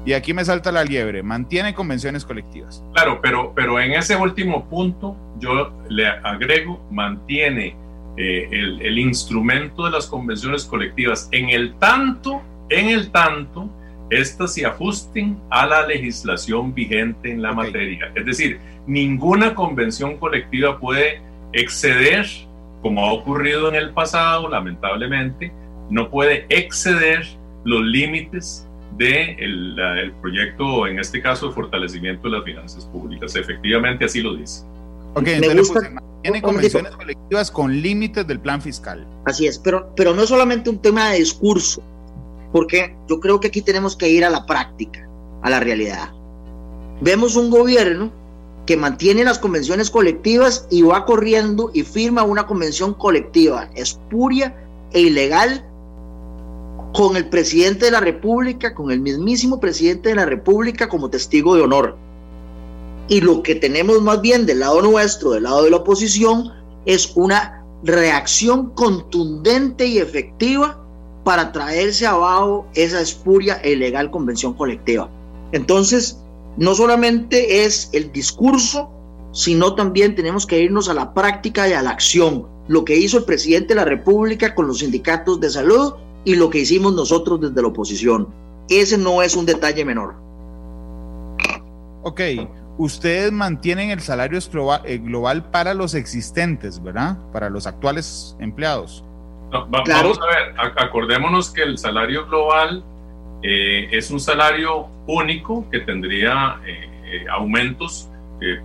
[0.06, 1.24] Y aquí me salta la liebre.
[1.24, 2.84] Mantiene convenciones colectivas.
[2.94, 7.76] Claro, pero, pero en ese último punto yo le agrego, mantiene
[8.18, 13.70] eh, el, el instrumento de las convenciones colectivas en el tanto, en el tanto,
[14.10, 18.12] estas se ajusten a la legislación vigente en la materia.
[18.16, 18.60] Es decir,
[18.90, 21.22] ninguna convención colectiva puede
[21.54, 22.26] exceder,
[22.82, 25.54] como ha ocurrido en el pasado, lamentablemente,
[25.92, 27.26] no puede exceder
[27.64, 28.68] los límites
[28.98, 33.36] del de el proyecto, en este caso, de fortalecimiento de las finanzas públicas.
[33.36, 34.66] Efectivamente, así lo dice.
[35.14, 35.72] Ok, entonces
[36.24, 39.06] tiene convenciones colectivas con límites del plan fiscal.
[39.26, 41.84] Así es, pero, pero no es solamente un tema de discurso,
[42.52, 45.08] porque yo creo que aquí tenemos que ir a la práctica,
[45.44, 46.10] a la realidad.
[47.02, 48.19] Vemos un gobierno
[48.70, 54.56] que mantiene las convenciones colectivas y va corriendo y firma una convención colectiva espuria
[54.92, 55.66] e ilegal
[56.94, 61.56] con el presidente de la República, con el mismísimo presidente de la República como testigo
[61.56, 61.98] de honor.
[63.08, 66.52] Y lo que tenemos más bien del lado nuestro, del lado de la oposición,
[66.86, 70.80] es una reacción contundente y efectiva
[71.24, 75.10] para traerse abajo esa espuria e ilegal convención colectiva.
[75.54, 76.20] Entonces,
[76.60, 78.92] no solamente es el discurso,
[79.32, 82.48] sino también tenemos que irnos a la práctica y a la acción.
[82.68, 85.94] Lo que hizo el presidente de la República con los sindicatos de salud
[86.26, 88.28] y lo que hicimos nosotros desde la oposición.
[88.70, 90.16] Ese no es un detalle menor.
[92.04, 92.22] Ok,
[92.78, 94.38] ustedes mantienen el salario
[94.84, 97.18] eh, global para los existentes, ¿verdad?
[97.32, 99.06] Para los actuales empleados.
[99.52, 102.84] Vamos a ver, acordémonos que el salario global
[103.42, 108.10] eh, es un salario único que tendría eh, eh, aumentos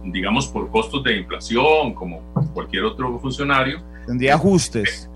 [0.05, 2.22] digamos, por costos de inflación, como
[2.55, 3.83] cualquier otro funcionario.
[4.07, 5.11] Tendría ajustes.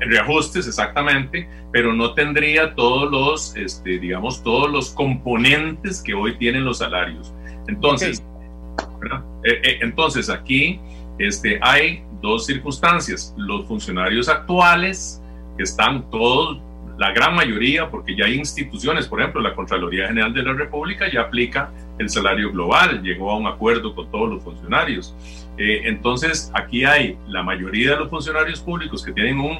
[0.00, 6.64] Reajustes, exactamente, pero no tendría todos los, este, digamos, todos los componentes que hoy tienen
[6.64, 7.32] los salarios.
[7.68, 8.20] Entonces,
[9.80, 10.80] entonces aquí
[11.20, 13.32] este, hay dos circunstancias.
[13.36, 15.22] Los funcionarios actuales,
[15.56, 16.60] que están todos
[16.98, 21.10] la gran mayoría, porque ya hay instituciones, por ejemplo, la Contraloría General de la República
[21.12, 25.14] ya aplica el salario global, llegó a un acuerdo con todos los funcionarios.
[25.56, 29.58] Eh, entonces, aquí hay la mayoría de los funcionarios públicos que tienen un,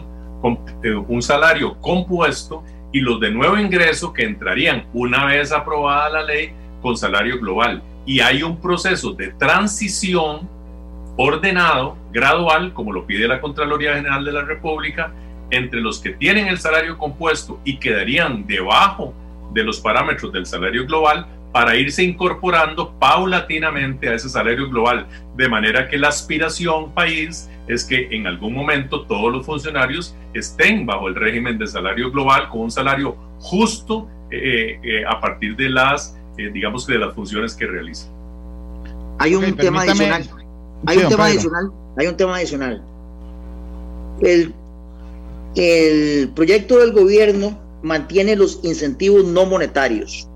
[0.82, 2.62] eh, un salario compuesto
[2.92, 7.82] y los de nuevo ingreso que entrarían una vez aprobada la ley con salario global.
[8.06, 10.48] Y hay un proceso de transición
[11.16, 15.12] ordenado, gradual, como lo pide la Contraloría General de la República,
[15.50, 19.14] entre los que tienen el salario compuesto y quedarían debajo
[19.52, 25.48] de los parámetros del salario global para irse incorporando paulatinamente a ese salario global, de
[25.48, 31.06] manera que la aspiración país es que en algún momento todos los funcionarios estén bajo
[31.06, 36.18] el régimen de salario global con un salario justo eh, eh, a partir de las,
[36.36, 38.10] eh, digamos, de las funciones que realizan.
[39.20, 40.28] Hay un tema adicional.
[40.86, 41.72] Hay un tema adicional.
[41.96, 42.82] Hay un tema adicional.
[44.22, 44.52] El
[45.56, 50.28] el proyecto del gobierno mantiene los incentivos no monetarios.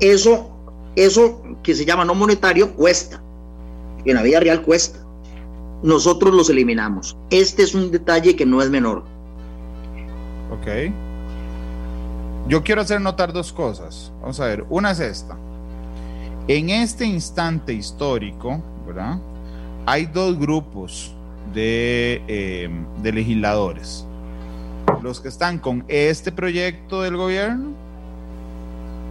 [0.00, 0.50] Eso,
[0.96, 3.22] eso que se llama no monetario cuesta.
[4.04, 4.98] En la vida real cuesta.
[5.82, 7.16] Nosotros los eliminamos.
[7.30, 9.04] Este es un detalle que no es menor.
[10.50, 10.92] Ok.
[12.48, 14.12] Yo quiero hacer notar dos cosas.
[14.20, 14.64] Vamos a ver.
[14.68, 15.38] Una es esta.
[16.48, 19.18] En este instante histórico, ¿verdad?
[19.86, 21.14] Hay dos grupos
[21.54, 22.70] eh,
[23.02, 24.06] de, legisladores.
[25.02, 27.72] Los que están con este proyecto del gobierno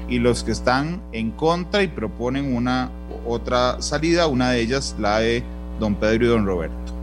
[0.09, 2.89] y los que están en contra y proponen una
[3.25, 5.43] otra salida, una de ellas la de
[5.79, 6.93] don Pedro y don Roberto.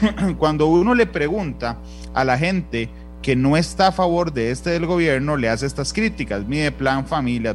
[0.38, 1.78] Cuando uno le pregunta
[2.14, 2.88] a la gente
[3.22, 7.06] que no está a favor de este del gobierno, le hace estas críticas, mide plan
[7.06, 7.54] familia,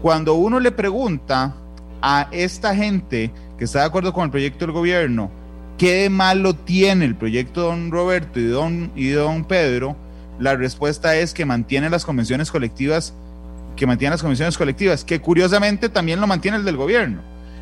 [0.00, 1.54] Cuando uno le pregunta
[2.00, 5.30] a esta gente que está de acuerdo con el proyecto del gobierno,
[5.76, 9.96] ¿qué de malo tiene el proyecto don Roberto y don, y don Pedro?
[10.38, 13.12] La respuesta es que mantiene las convenciones colectivas,
[13.76, 17.20] que mantiene las convenciones colectivas, que curiosamente también lo mantiene el del gobierno.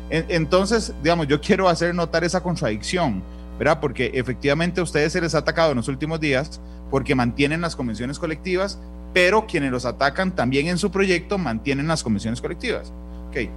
[0.09, 3.23] Entonces, digamos, yo quiero hacer notar esa contradicción,
[3.59, 3.79] ¿verdad?
[3.79, 7.75] Porque efectivamente a ustedes se les ha atacado en los últimos días porque mantienen las
[7.75, 8.79] convenciones colectivas,
[9.13, 12.93] pero quienes los atacan también en su proyecto mantienen las convenciones colectivas.
[13.29, 13.49] Okay.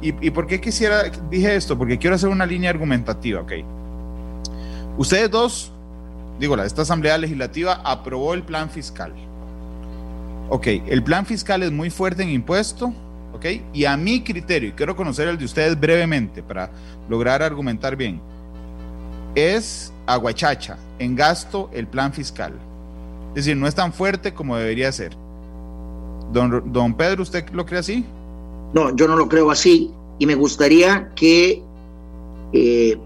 [0.00, 1.76] ¿Y, por qué quisiera, dije esto?
[1.76, 3.52] Porque quiero hacer una línea argumentativa, ¿ok?
[4.96, 5.72] Ustedes dos,
[6.38, 9.12] digo, esta Asamblea Legislativa aprobó el plan fiscal.
[10.50, 12.92] Ok, el plan fiscal es muy fuerte en impuesto,
[13.34, 16.70] ok, y a mi criterio, y quiero conocer el de ustedes brevemente para
[17.08, 18.20] lograr argumentar bien,
[19.34, 22.52] es aguachacha en gasto el plan fiscal.
[23.30, 25.12] Es decir, no es tan fuerte como debería ser.
[26.32, 28.06] Don, don Pedro, ¿usted lo cree así?
[28.72, 31.62] No, yo no lo creo así y me gustaría que
[32.52, 32.98] eh,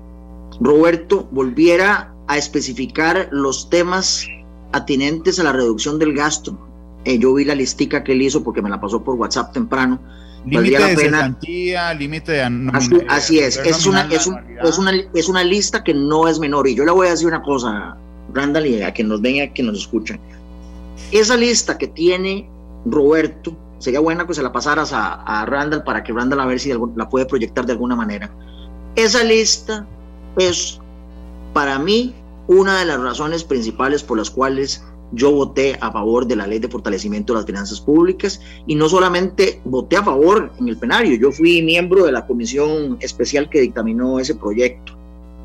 [0.61, 4.27] Roberto volviera a especificar los temas
[4.73, 6.59] atinentes a la reducción del gasto.
[7.05, 10.01] Eh, yo vi la listica que él hizo porque me la pasó por WhatsApp temprano.
[10.47, 11.39] Límite de pena.
[11.99, 16.39] límite de así, así es, es una, es, una, es una lista que no es
[16.39, 16.67] menor.
[16.67, 17.97] Y yo le voy a decir una cosa,
[18.33, 20.19] Randall, y a que nos venga, que nos escuchen.
[21.13, 22.49] Esa lista que tiene
[22.87, 26.73] Roberto sería buena que se la pasaras a, Randall para que Randall a ver si
[26.95, 28.31] la puede proyectar de alguna manera.
[28.95, 29.85] Esa lista
[30.39, 30.81] es
[31.53, 32.15] para mí
[32.47, 36.61] una de las razones principales por las cuales yo voté a favor de la ley
[36.61, 41.17] de fortalecimiento de las finanzas públicas y no solamente voté a favor en el plenario,
[41.17, 44.97] yo fui miembro de la comisión especial que dictaminó ese proyecto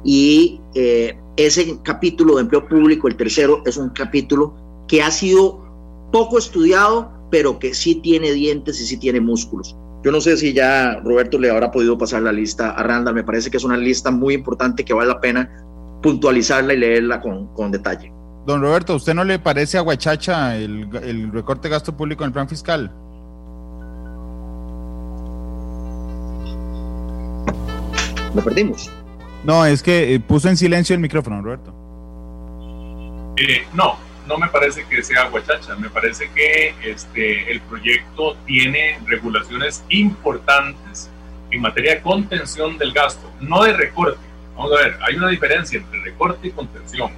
[0.04, 4.54] y eh, ese capítulo de empleo público, el tercero, es un capítulo
[4.88, 5.66] que ha sido
[6.12, 9.76] poco estudiado pero que sí tiene dientes y sí tiene músculos.
[10.04, 13.24] Yo no sé si ya Roberto le habrá podido pasar la lista a Randall, me
[13.24, 15.50] parece que es una lista muy importante que vale la pena
[16.02, 18.14] puntualizarla y leerla con, con detalle.
[18.46, 22.28] Don Roberto, ¿usted no le parece a Guachacha el, el recorte de gasto público en
[22.28, 22.92] el plan fiscal?
[28.34, 28.90] Lo perdimos.
[29.44, 31.74] No, es que eh, puso en silencio el micrófono, Roberto.
[33.38, 33.98] Eh, no,
[34.28, 41.10] no me parece que sea guachacha, me parece que este, el proyecto tiene regulaciones importantes
[41.50, 44.20] en materia de contención del gasto, no de recorte.
[44.56, 47.12] Vamos a ver, hay una diferencia entre recorte y contención.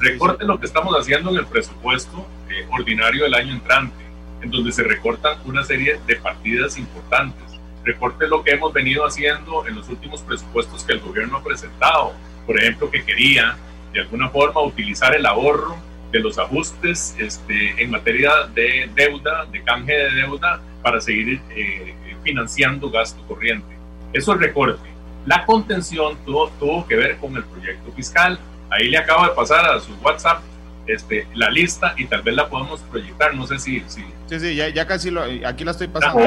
[0.00, 4.04] Recorte es lo que estamos haciendo en el presupuesto eh, ordinario del año entrante,
[4.42, 7.44] en donde se recortan una serie de partidas importantes.
[7.84, 11.44] Recorte es lo que hemos venido haciendo en los últimos presupuestos que el gobierno ha
[11.44, 12.12] presentado.
[12.44, 13.56] Por ejemplo, que quería
[13.92, 15.76] de alguna forma utilizar el ahorro
[16.16, 21.94] de los ajustes este, en materia de deuda, de canje de deuda, para seguir eh,
[22.22, 23.76] financiando gasto corriente.
[24.12, 24.88] Eso es recorte.
[25.26, 28.38] La contención tuvo, tuvo que ver con el proyecto fiscal.
[28.70, 30.40] Ahí le acabo de pasar a su WhatsApp
[30.86, 33.34] este, la lista y tal vez la podemos proyectar.
[33.34, 33.80] No sé si.
[33.88, 36.20] si sí, sí, ya, ya casi lo, aquí la estoy pasando.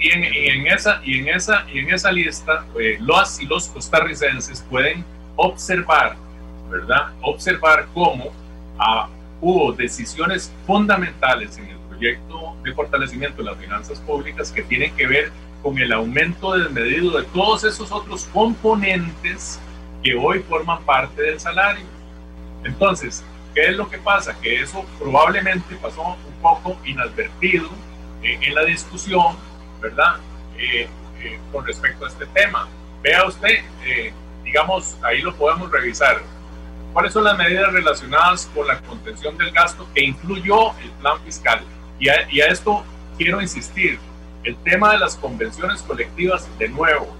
[0.00, 4.64] Y, en, esa, y, en, esa, y en esa lista, eh, los y los costarricenses
[4.70, 5.04] pueden
[5.36, 6.16] observar,
[6.70, 7.12] ¿verdad?
[7.20, 8.32] Observar cómo
[8.78, 9.08] ah,
[9.40, 15.06] hubo decisiones fundamentales en el proyecto de fortalecimiento de las finanzas públicas que tienen que
[15.06, 15.32] ver
[15.62, 19.60] con el aumento desmedido de todos esos otros componentes
[20.02, 21.84] que hoy forman parte del salario.
[22.64, 23.24] Entonces,
[23.54, 24.38] ¿qué es lo que pasa?
[24.40, 27.68] Que eso probablemente pasó un poco inadvertido
[28.22, 29.36] eh, en la discusión,
[29.80, 30.16] ¿verdad?
[30.56, 30.88] Eh,
[31.20, 32.68] eh, con respecto a este tema.
[33.02, 33.60] Vea usted,
[34.44, 36.20] digamos, ahí lo podemos revisar.
[36.98, 41.60] ¿Cuáles son las medidas relacionadas con la contención del gasto que incluyó el plan fiscal?
[42.00, 42.84] Y y a esto
[43.16, 44.00] quiero insistir,
[44.42, 47.16] el tema de las convenciones colectivas, de nuevo,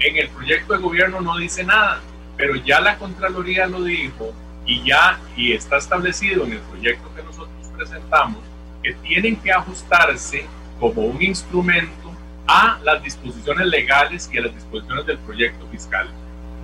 [0.00, 2.02] en el proyecto de gobierno no dice nada,
[2.36, 4.34] pero ya la Contraloría lo dijo
[4.66, 8.42] y ya y está establecido en el proyecto que nosotros presentamos
[8.82, 10.44] que tienen que ajustarse
[10.78, 12.12] como un instrumento
[12.46, 16.10] a las disposiciones legales y a las disposiciones del proyecto fiscal.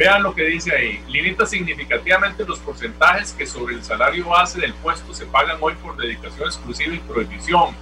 [0.01, 0.99] Vean lo que dice ahí.
[1.09, 5.95] Limita significativamente los porcentajes que sobre el salario base del puesto se pagan hoy por
[5.95, 7.77] dedicación exclusiva y prohibición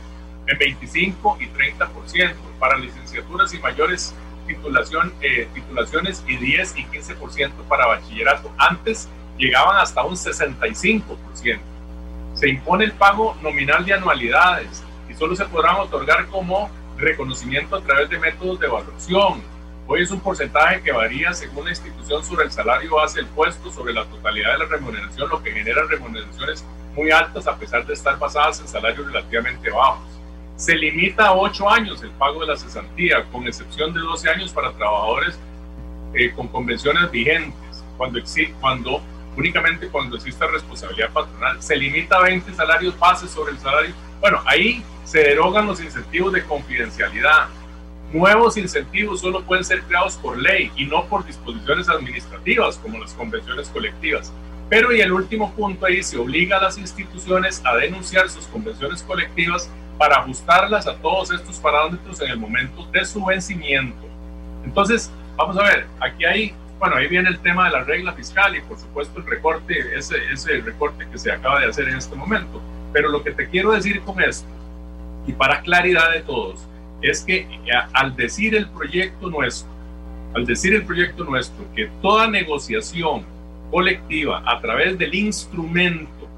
[0.48, 4.16] en 25 y 30%, para licenciaturas y mayores
[4.48, 8.50] titulación, eh, titulaciones y 10 y 15% para bachillerato.
[8.58, 11.60] Antes llegaban hasta un 65%.
[12.34, 17.80] Se impone el pago nominal de anualidades y solo se podrán otorgar como reconocimiento a
[17.80, 19.57] través de métodos de evaluación.
[19.91, 23.72] Hoy es un porcentaje que varía según la institución sobre el salario base del puesto,
[23.72, 26.62] sobre la totalidad de la remuneración, lo que genera remuneraciones
[26.95, 30.07] muy altas a pesar de estar basadas en salarios relativamente bajos.
[30.57, 34.53] Se limita a 8 años el pago de la cesantía, con excepción de 12 años
[34.53, 35.39] para trabajadores
[36.12, 38.20] eh, con convenciones vigentes, cuando,
[38.61, 39.01] cuando
[39.39, 41.62] únicamente cuando exista responsabilidad patronal.
[41.62, 43.95] Se limita a 20 salarios bases sobre el salario.
[44.20, 47.49] Bueno, ahí se derogan los incentivos de confidencialidad.
[48.12, 53.12] Nuevos incentivos solo pueden ser creados por ley y no por disposiciones administrativas como las
[53.12, 54.32] convenciones colectivas.
[54.70, 59.02] Pero y el último punto ahí se obliga a las instituciones a denunciar sus convenciones
[59.02, 64.06] colectivas para ajustarlas a todos estos parámetros en el momento de su vencimiento.
[64.64, 68.56] Entonces, vamos a ver, aquí hay, bueno, ahí viene el tema de la regla fiscal
[68.56, 72.16] y por supuesto el recorte, ese, ese recorte que se acaba de hacer en este
[72.16, 72.62] momento.
[72.90, 74.48] Pero lo que te quiero decir con esto,
[75.26, 76.66] y para claridad de todos,
[77.03, 77.49] es que eh,
[77.92, 79.70] al decir el proyecto nuestro,
[80.34, 83.24] al decir el proyecto nuestro, que toda negociación
[83.70, 86.28] colectiva a través del instrumento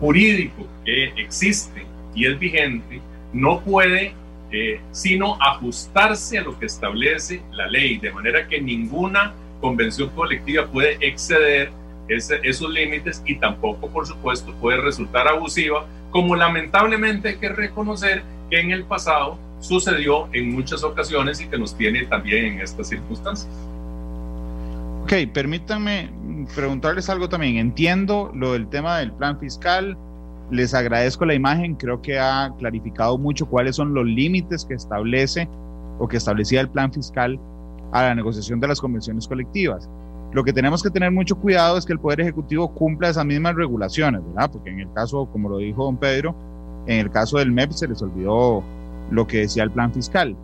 [0.00, 3.00] jurídico que existe y es vigente,
[3.32, 4.14] no puede
[4.52, 10.66] eh, sino ajustarse a lo que establece la ley, de manera que ninguna convención colectiva
[10.66, 11.70] puede exceder
[12.08, 18.60] esos límites y tampoco, por supuesto, puede resultar abusiva, como lamentablemente hay que reconocer que
[18.60, 23.52] en el pasado sucedió en muchas ocasiones y que nos tiene también en estas circunstancias.
[25.04, 26.10] Ok, permítanme
[26.54, 27.56] preguntarles algo también.
[27.56, 29.96] Entiendo lo del tema del plan fiscal,
[30.50, 35.48] les agradezco la imagen, creo que ha clarificado mucho cuáles son los límites que establece
[35.98, 37.38] o que establecía el plan fiscal
[37.92, 39.88] a la negociación de las convenciones colectivas.
[40.32, 43.56] Lo que tenemos que tener mucho cuidado es que el Poder Ejecutivo cumpla esas mismas
[43.56, 44.50] regulaciones, ¿verdad?
[44.52, 46.34] Porque en el caso, como lo dijo don Pedro,
[46.86, 48.62] en el caso del MEP se les olvidó
[49.10, 50.36] lo que decía el plan fiscal.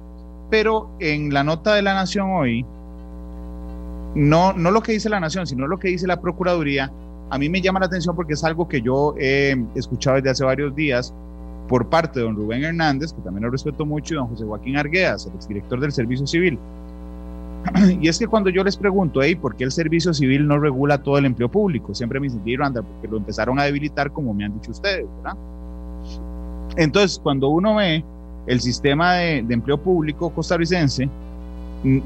[0.51, 2.65] Pero en la nota de la Nación hoy,
[4.15, 6.91] no, no lo que dice la Nación, sino lo que dice la Procuraduría,
[7.31, 10.45] a mí me llama la atención porque es algo que yo he escuchado desde hace
[10.45, 11.13] varios días
[11.69, 14.77] por parte de don Rubén Hernández, que también lo respeto mucho, y don José Joaquín
[14.77, 16.59] Arguedas, el exdirector del Servicio Civil.
[18.01, 21.03] Y es que cuando yo les pregunto, hey, ¿por qué el Servicio Civil no regula
[21.03, 21.93] todo el empleo público?
[21.95, 25.37] Siempre me dicen, anda, porque lo empezaron a debilitar, como me han dicho ustedes, ¿verdad?
[26.77, 28.05] Entonces, cuando uno ve
[28.47, 31.09] el sistema de, de empleo público costarricense,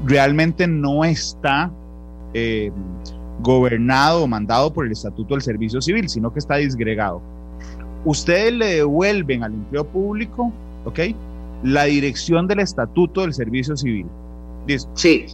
[0.05, 1.71] realmente no está
[2.33, 2.71] eh,
[3.41, 7.21] gobernado o mandado por el Estatuto del Servicio Civil, sino que está disgregado.
[8.05, 10.51] Ustedes le devuelven al empleo público,
[10.85, 10.99] ¿ok?
[11.63, 14.05] La dirección del Estatuto del Servicio Civil.
[14.93, 15.25] Sí.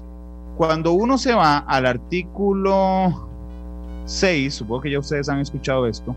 [0.55, 3.27] Cuando uno se va al artículo
[4.05, 6.15] 6, supongo que ya ustedes han escuchado esto,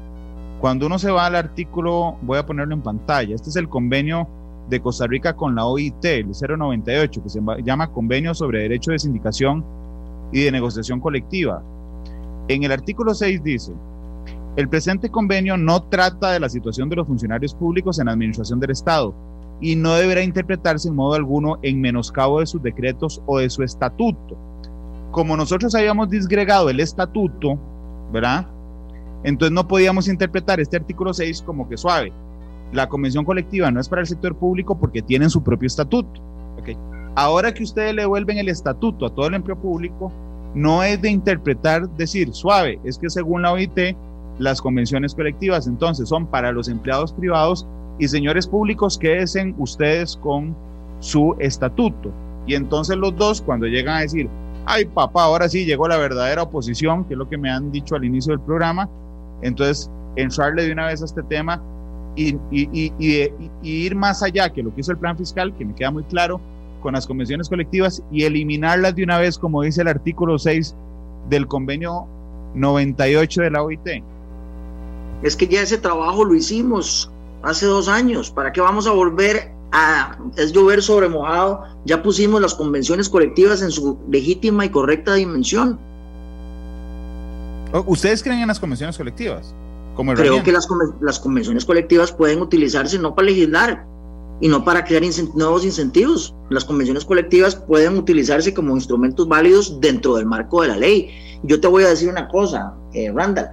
[0.61, 4.29] cuando uno se va al artículo, voy a ponerlo en pantalla, este es el convenio
[4.69, 8.99] de Costa Rica con la OIT, el 098, que se llama Convenio sobre Derecho de
[8.99, 9.65] Sindicación
[10.33, 11.63] y de Negociación Colectiva.
[12.47, 13.73] En el artículo 6 dice,
[14.57, 18.61] el presente convenio no trata de la situación de los funcionarios públicos en la administración
[18.61, 19.15] del Estado
[19.61, 23.63] y no deberá interpretarse en modo alguno en menoscabo de sus decretos o de su
[23.63, 24.37] estatuto.
[25.11, 27.59] Como nosotros habíamos disgregado el estatuto,
[28.13, 28.47] ¿verdad?
[29.23, 32.13] Entonces no podíamos interpretar este artículo 6 como que suave.
[32.73, 36.21] La convención colectiva no es para el sector público porque tienen su propio estatuto.
[36.59, 36.77] ¿okay?
[37.17, 40.13] Ahora que ustedes le devuelven el estatuto a todo el empleo público,
[40.55, 43.97] no es de interpretar, decir suave, es que según la OIT,
[44.39, 47.67] las convenciones colectivas entonces son para los empleados privados
[47.99, 50.57] y señores públicos, quédense ustedes con
[51.01, 52.11] su estatuto.
[52.47, 54.29] Y entonces los dos, cuando llegan a decir,
[54.65, 57.95] ay papá, ahora sí llegó la verdadera oposición, que es lo que me han dicho
[57.95, 58.89] al inicio del programa,
[59.43, 61.63] entonces entrarle de una vez a este tema
[62.17, 63.31] y, y, y,
[63.63, 66.41] ir más allá que lo que hizo el plan fiscal, que me queda muy claro,
[66.83, 70.75] con las convenciones colectivas y eliminarlas de una vez, como dice el artículo 6
[71.29, 72.07] del convenio
[72.55, 74.03] 98 de la OIT.
[75.23, 77.11] Es que ya ese trabajo lo hicimos
[77.43, 78.31] hace dos años.
[78.31, 81.65] ¿Para qué vamos a volver a es llover sobre mojado?
[81.85, 85.79] Ya pusimos las convenciones colectivas en su legítima y correcta dimensión.
[87.87, 89.55] ¿Ustedes creen en las convenciones colectivas?
[89.95, 90.67] Como Creo que las,
[91.01, 93.87] las convenciones colectivas pueden utilizarse no para legislar,
[94.41, 95.03] y no para crear
[95.35, 96.35] nuevos incentivos.
[96.49, 101.11] Las convenciones colectivas pueden utilizarse como instrumentos válidos dentro del marco de la ley.
[101.43, 103.49] Yo te voy a decir una cosa, eh, Randall.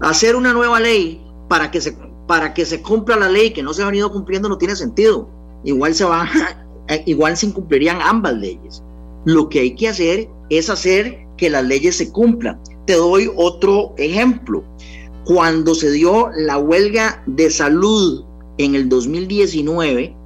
[0.00, 1.96] Hacer una nueva ley para que, se,
[2.26, 5.28] para que se cumpla la ley que no se ha venido cumpliendo no tiene sentido.
[5.64, 6.26] Igual se, va,
[7.04, 8.82] igual se incumplirían ambas leyes.
[9.26, 12.58] Lo que hay que hacer es hacer que las leyes se cumplan.
[12.86, 14.64] Te doy otro ejemplo.
[15.24, 18.24] Cuando se dio la huelga de salud
[18.58, 20.16] en el 2019,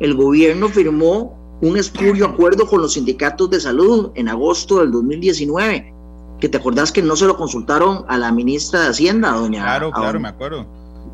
[0.00, 5.92] el gobierno firmó un espurio acuerdo con los sindicatos de salud en agosto del 2019,
[6.40, 9.62] que te acordás que no se lo consultaron a la ministra de Hacienda, doña.
[9.62, 10.66] Claro, claro, me acuerdo.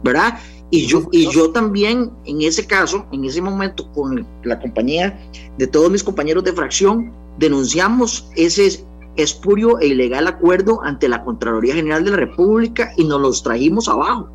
[0.02, 0.38] ¿Verdad?
[0.70, 5.18] Y yo, y yo también, en ese caso, en ese momento, con la compañía
[5.56, 8.84] de todos mis compañeros de fracción, denunciamos ese
[9.16, 13.88] espurio e ilegal acuerdo ante la Contraloría General de la República y nos los trajimos
[13.88, 14.28] abajo.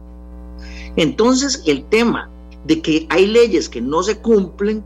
[0.95, 2.29] Entonces, el tema
[2.65, 4.83] de que hay leyes que no se cumplen,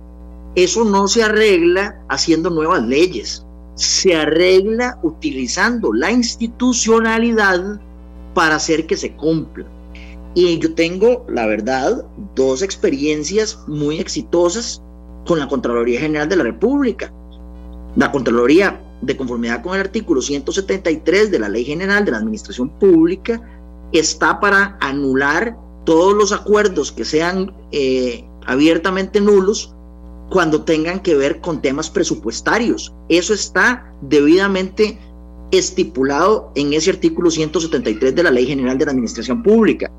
[0.55, 7.79] eso no se arregla haciendo nuevas leyes, se arregla utilizando la institucionalidad
[8.33, 9.65] para hacer que se cumpla.
[10.35, 14.81] Y yo tengo, la verdad, dos experiencias muy exitosas
[15.25, 17.13] con la Contraloría General de la República.
[17.95, 22.69] La Contraloría, de conformidad con el artículo 173 de la Ley General de la Administración
[22.79, 23.41] Pública,
[23.91, 29.73] está para anular todos los acuerdos que sean eh, abiertamente nulos
[30.29, 32.93] cuando tengan que ver con temas presupuestarios.
[33.09, 34.97] Eso está debidamente
[35.51, 39.91] estipulado en ese artículo 173 de la Ley General de la Administración Pública.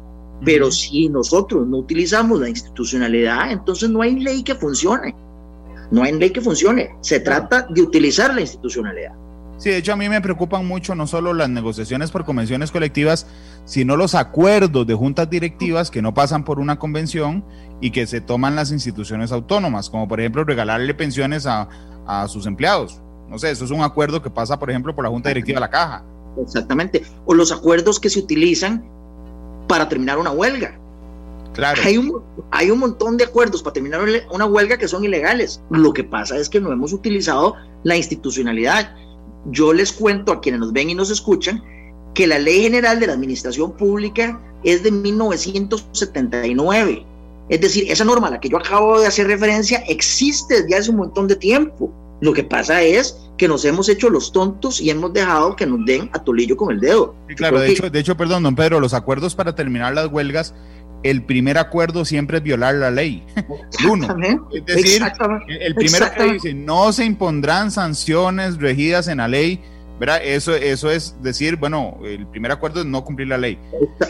[0.44, 5.14] Pero si nosotros no utilizamos la institucionalidad, entonces no hay ley que funcione.
[5.90, 6.96] No hay ley que funcione.
[7.00, 9.12] Se trata de utilizar la institucionalidad.
[9.56, 13.26] Sí, de hecho a mí me preocupan mucho no solo las negociaciones por convenciones colectivas,
[13.64, 17.44] sino los acuerdos de juntas directivas que no pasan por una convención
[17.80, 21.68] y que se toman las instituciones autónomas, como por ejemplo regalarle pensiones a,
[22.28, 23.00] sus empleados.
[23.28, 25.60] No sé, eso es un acuerdo que pasa, por ejemplo, por la junta directiva de
[25.60, 26.04] la caja.
[26.42, 27.02] Exactamente.
[27.24, 28.84] O los acuerdos que se utilizan
[29.66, 30.78] para terminar una huelga.
[31.54, 31.80] Claro.
[31.84, 34.00] Hay un, hay un montón de acuerdos para terminar
[34.30, 35.62] una huelga que son ilegales.
[35.70, 37.54] Lo que pasa es que no hemos utilizado
[37.84, 38.94] la institucionalidad
[39.46, 41.62] yo les cuento a quienes nos ven y nos escuchan
[42.14, 47.06] que la Ley General de la Administración Pública es de 1979.
[47.48, 50.90] Es decir, esa norma a la que yo acabo de hacer referencia existe desde hace
[50.90, 51.92] un montón de tiempo.
[52.20, 55.84] Lo que pasa es que nos hemos hecho los tontos y hemos dejado que nos
[55.84, 57.14] den a tolillo con el dedo.
[57.36, 60.54] claro, de hecho, de hecho, perdón, don Pedro, los acuerdos para terminar las huelgas
[61.04, 63.22] el primer acuerdo siempre es violar la ley.
[63.88, 64.08] Uno.
[64.52, 65.02] Es decir,
[65.60, 69.60] el primero que dice, no se impondrán sanciones regidas en la ley,
[70.00, 70.20] ¿verdad?
[70.24, 73.58] Eso, eso es decir, bueno, el primer acuerdo es no cumplir la ley.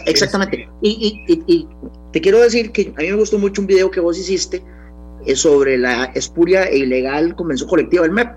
[0.06, 0.68] Exactamente.
[0.82, 1.66] Y,
[2.12, 4.62] te quiero decir que a mí me gustó mucho un video que vos hiciste
[5.26, 8.28] eh, sobre la espuria e ilegal convención colectiva del MEP.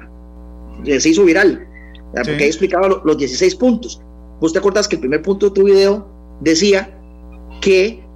[1.00, 1.68] Se hizo viral,
[2.12, 4.02] porque ahí explicaba los 16 puntos.
[4.42, 6.08] Vos te acordás que el primer punto de tu video
[6.42, 7.00] decía
[7.62, 8.07] que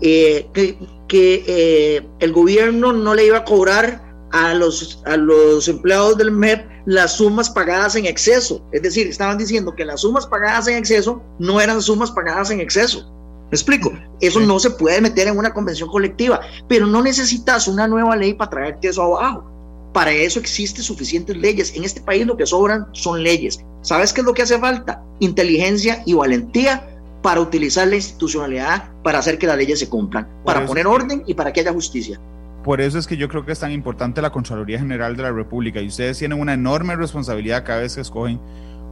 [0.00, 4.00] eh, que, eh, el gobierno no le iba a cobrar
[4.32, 8.64] a los, a los empleados del MEP las sumas pagadas en exceso.
[8.72, 12.60] Es decir, estaban diciendo que las sumas pagadas en exceso no eran sumas pagadas en
[12.60, 13.12] exceso.
[13.50, 13.92] ¿Me explico?
[14.20, 18.32] Eso no se puede meter en una convención colectiva, pero no necesitas una nueva ley
[18.34, 19.44] para traerte eso abajo.
[19.92, 21.74] Para eso existen suficientes leyes.
[21.74, 23.58] En este país lo que sobran son leyes.
[23.82, 25.02] ¿Sabes qué es lo que hace falta?
[25.18, 30.64] Inteligencia y valentía para utilizar la institucionalidad para hacer que las leyes se cumplan, para
[30.64, 32.20] poner orden y para que haya justicia.
[32.64, 35.32] Por eso es que yo creo que es tan importante la Contraloría General de la
[35.32, 38.38] República y ustedes tienen una enorme responsabilidad cada vez que escogen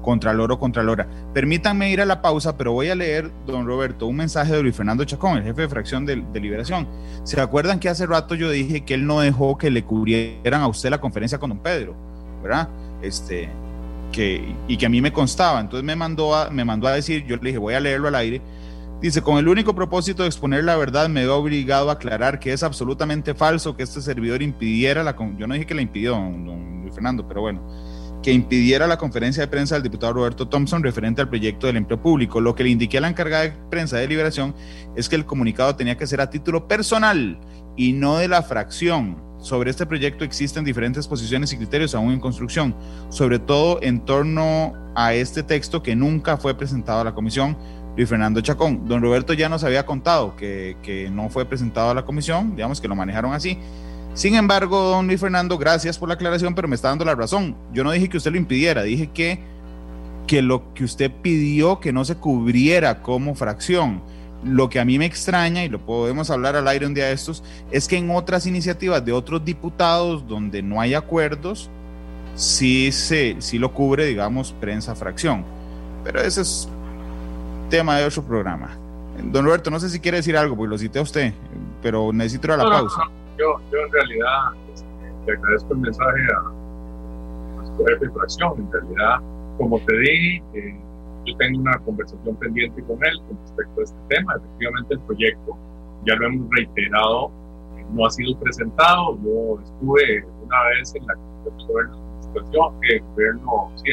[0.02, 1.06] Contralor o Contralora.
[1.34, 4.74] Permítanme ir a la pausa, pero voy a leer, don Roberto, un mensaje de Luis
[4.74, 6.88] Fernando Chacón, el jefe de fracción de, Liberación.
[7.24, 10.68] ¿Se acuerdan que hace rato yo dije que él no dejó que le cubrieran a
[10.68, 11.94] usted la conferencia con don Pedro?
[12.42, 12.68] ¿Verdad?
[13.02, 13.50] Este,
[14.12, 15.60] que, y que a mí me constaba.
[15.60, 18.14] Entonces me mandó, a, me mandó a decir, yo le dije, voy a leerlo al
[18.14, 18.40] aire.
[19.00, 22.52] Dice, con el único propósito de exponer la verdad, me veo obligado a aclarar que
[22.52, 25.16] es absolutamente falso que este servidor impidiera la...
[25.38, 27.62] Yo no dije que la impidió, don Fernando, pero bueno
[28.22, 32.00] que impidiera la conferencia de prensa del diputado Roberto Thompson referente al proyecto del empleo
[32.00, 32.40] público.
[32.40, 34.54] Lo que le indiqué a la encargada de prensa de Liberación
[34.96, 37.38] es que el comunicado tenía que ser a título personal
[37.76, 39.27] y no de la fracción.
[39.48, 42.74] Sobre este proyecto existen diferentes posiciones y criterios aún en construcción,
[43.08, 47.56] sobre todo en torno a este texto que nunca fue presentado a la comisión.
[47.96, 51.94] Luis Fernando Chacón, don Roberto ya nos había contado que, que no fue presentado a
[51.94, 53.58] la comisión, digamos que lo manejaron así
[54.12, 57.56] sin embargo, don Luis Fernando, gracias por la aclaración, pero me está dando la razón.
[57.72, 59.38] Yo no dije que usted lo impidiera, dije que,
[60.26, 64.02] que lo que usted pidió que no se cubriera como fracción.
[64.44, 67.12] Lo que a mí me extraña, y lo podemos hablar al aire un día de
[67.12, 71.70] estos, es que en otras iniciativas de otros diputados donde no hay acuerdos,
[72.34, 75.44] sí, se, sí lo cubre, digamos, prensa fracción.
[76.04, 76.68] Pero ese es
[77.68, 78.76] tema de otro programa.
[79.24, 81.32] Don Roberto, no sé si quiere decir algo, porque lo cité a usted,
[81.82, 84.86] pero necesito ir a la pausa yo, yo en realidad este,
[85.26, 88.52] le agradezco el mensaje a nuestro jefe de fracción.
[88.58, 89.20] En realidad,
[89.56, 90.80] como te dije, eh,
[91.28, 94.34] yo tengo una conversación pendiente con él con respecto a este tema.
[94.36, 95.56] Efectivamente, el proyecto,
[96.06, 97.30] ya lo hemos reiterado,
[97.92, 99.18] no ha sido presentado.
[99.24, 103.90] Yo estuve una vez en la Administración, el gobierno, sí,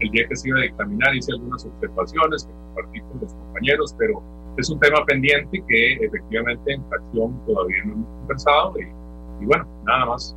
[0.00, 3.94] el día que se iba a dictaminar hice algunas observaciones que compartí con los compañeros,
[3.98, 4.22] pero
[4.56, 8.74] es un tema pendiente que efectivamente en fracción todavía no hemos conversado
[9.40, 10.36] y, bueno, nada más.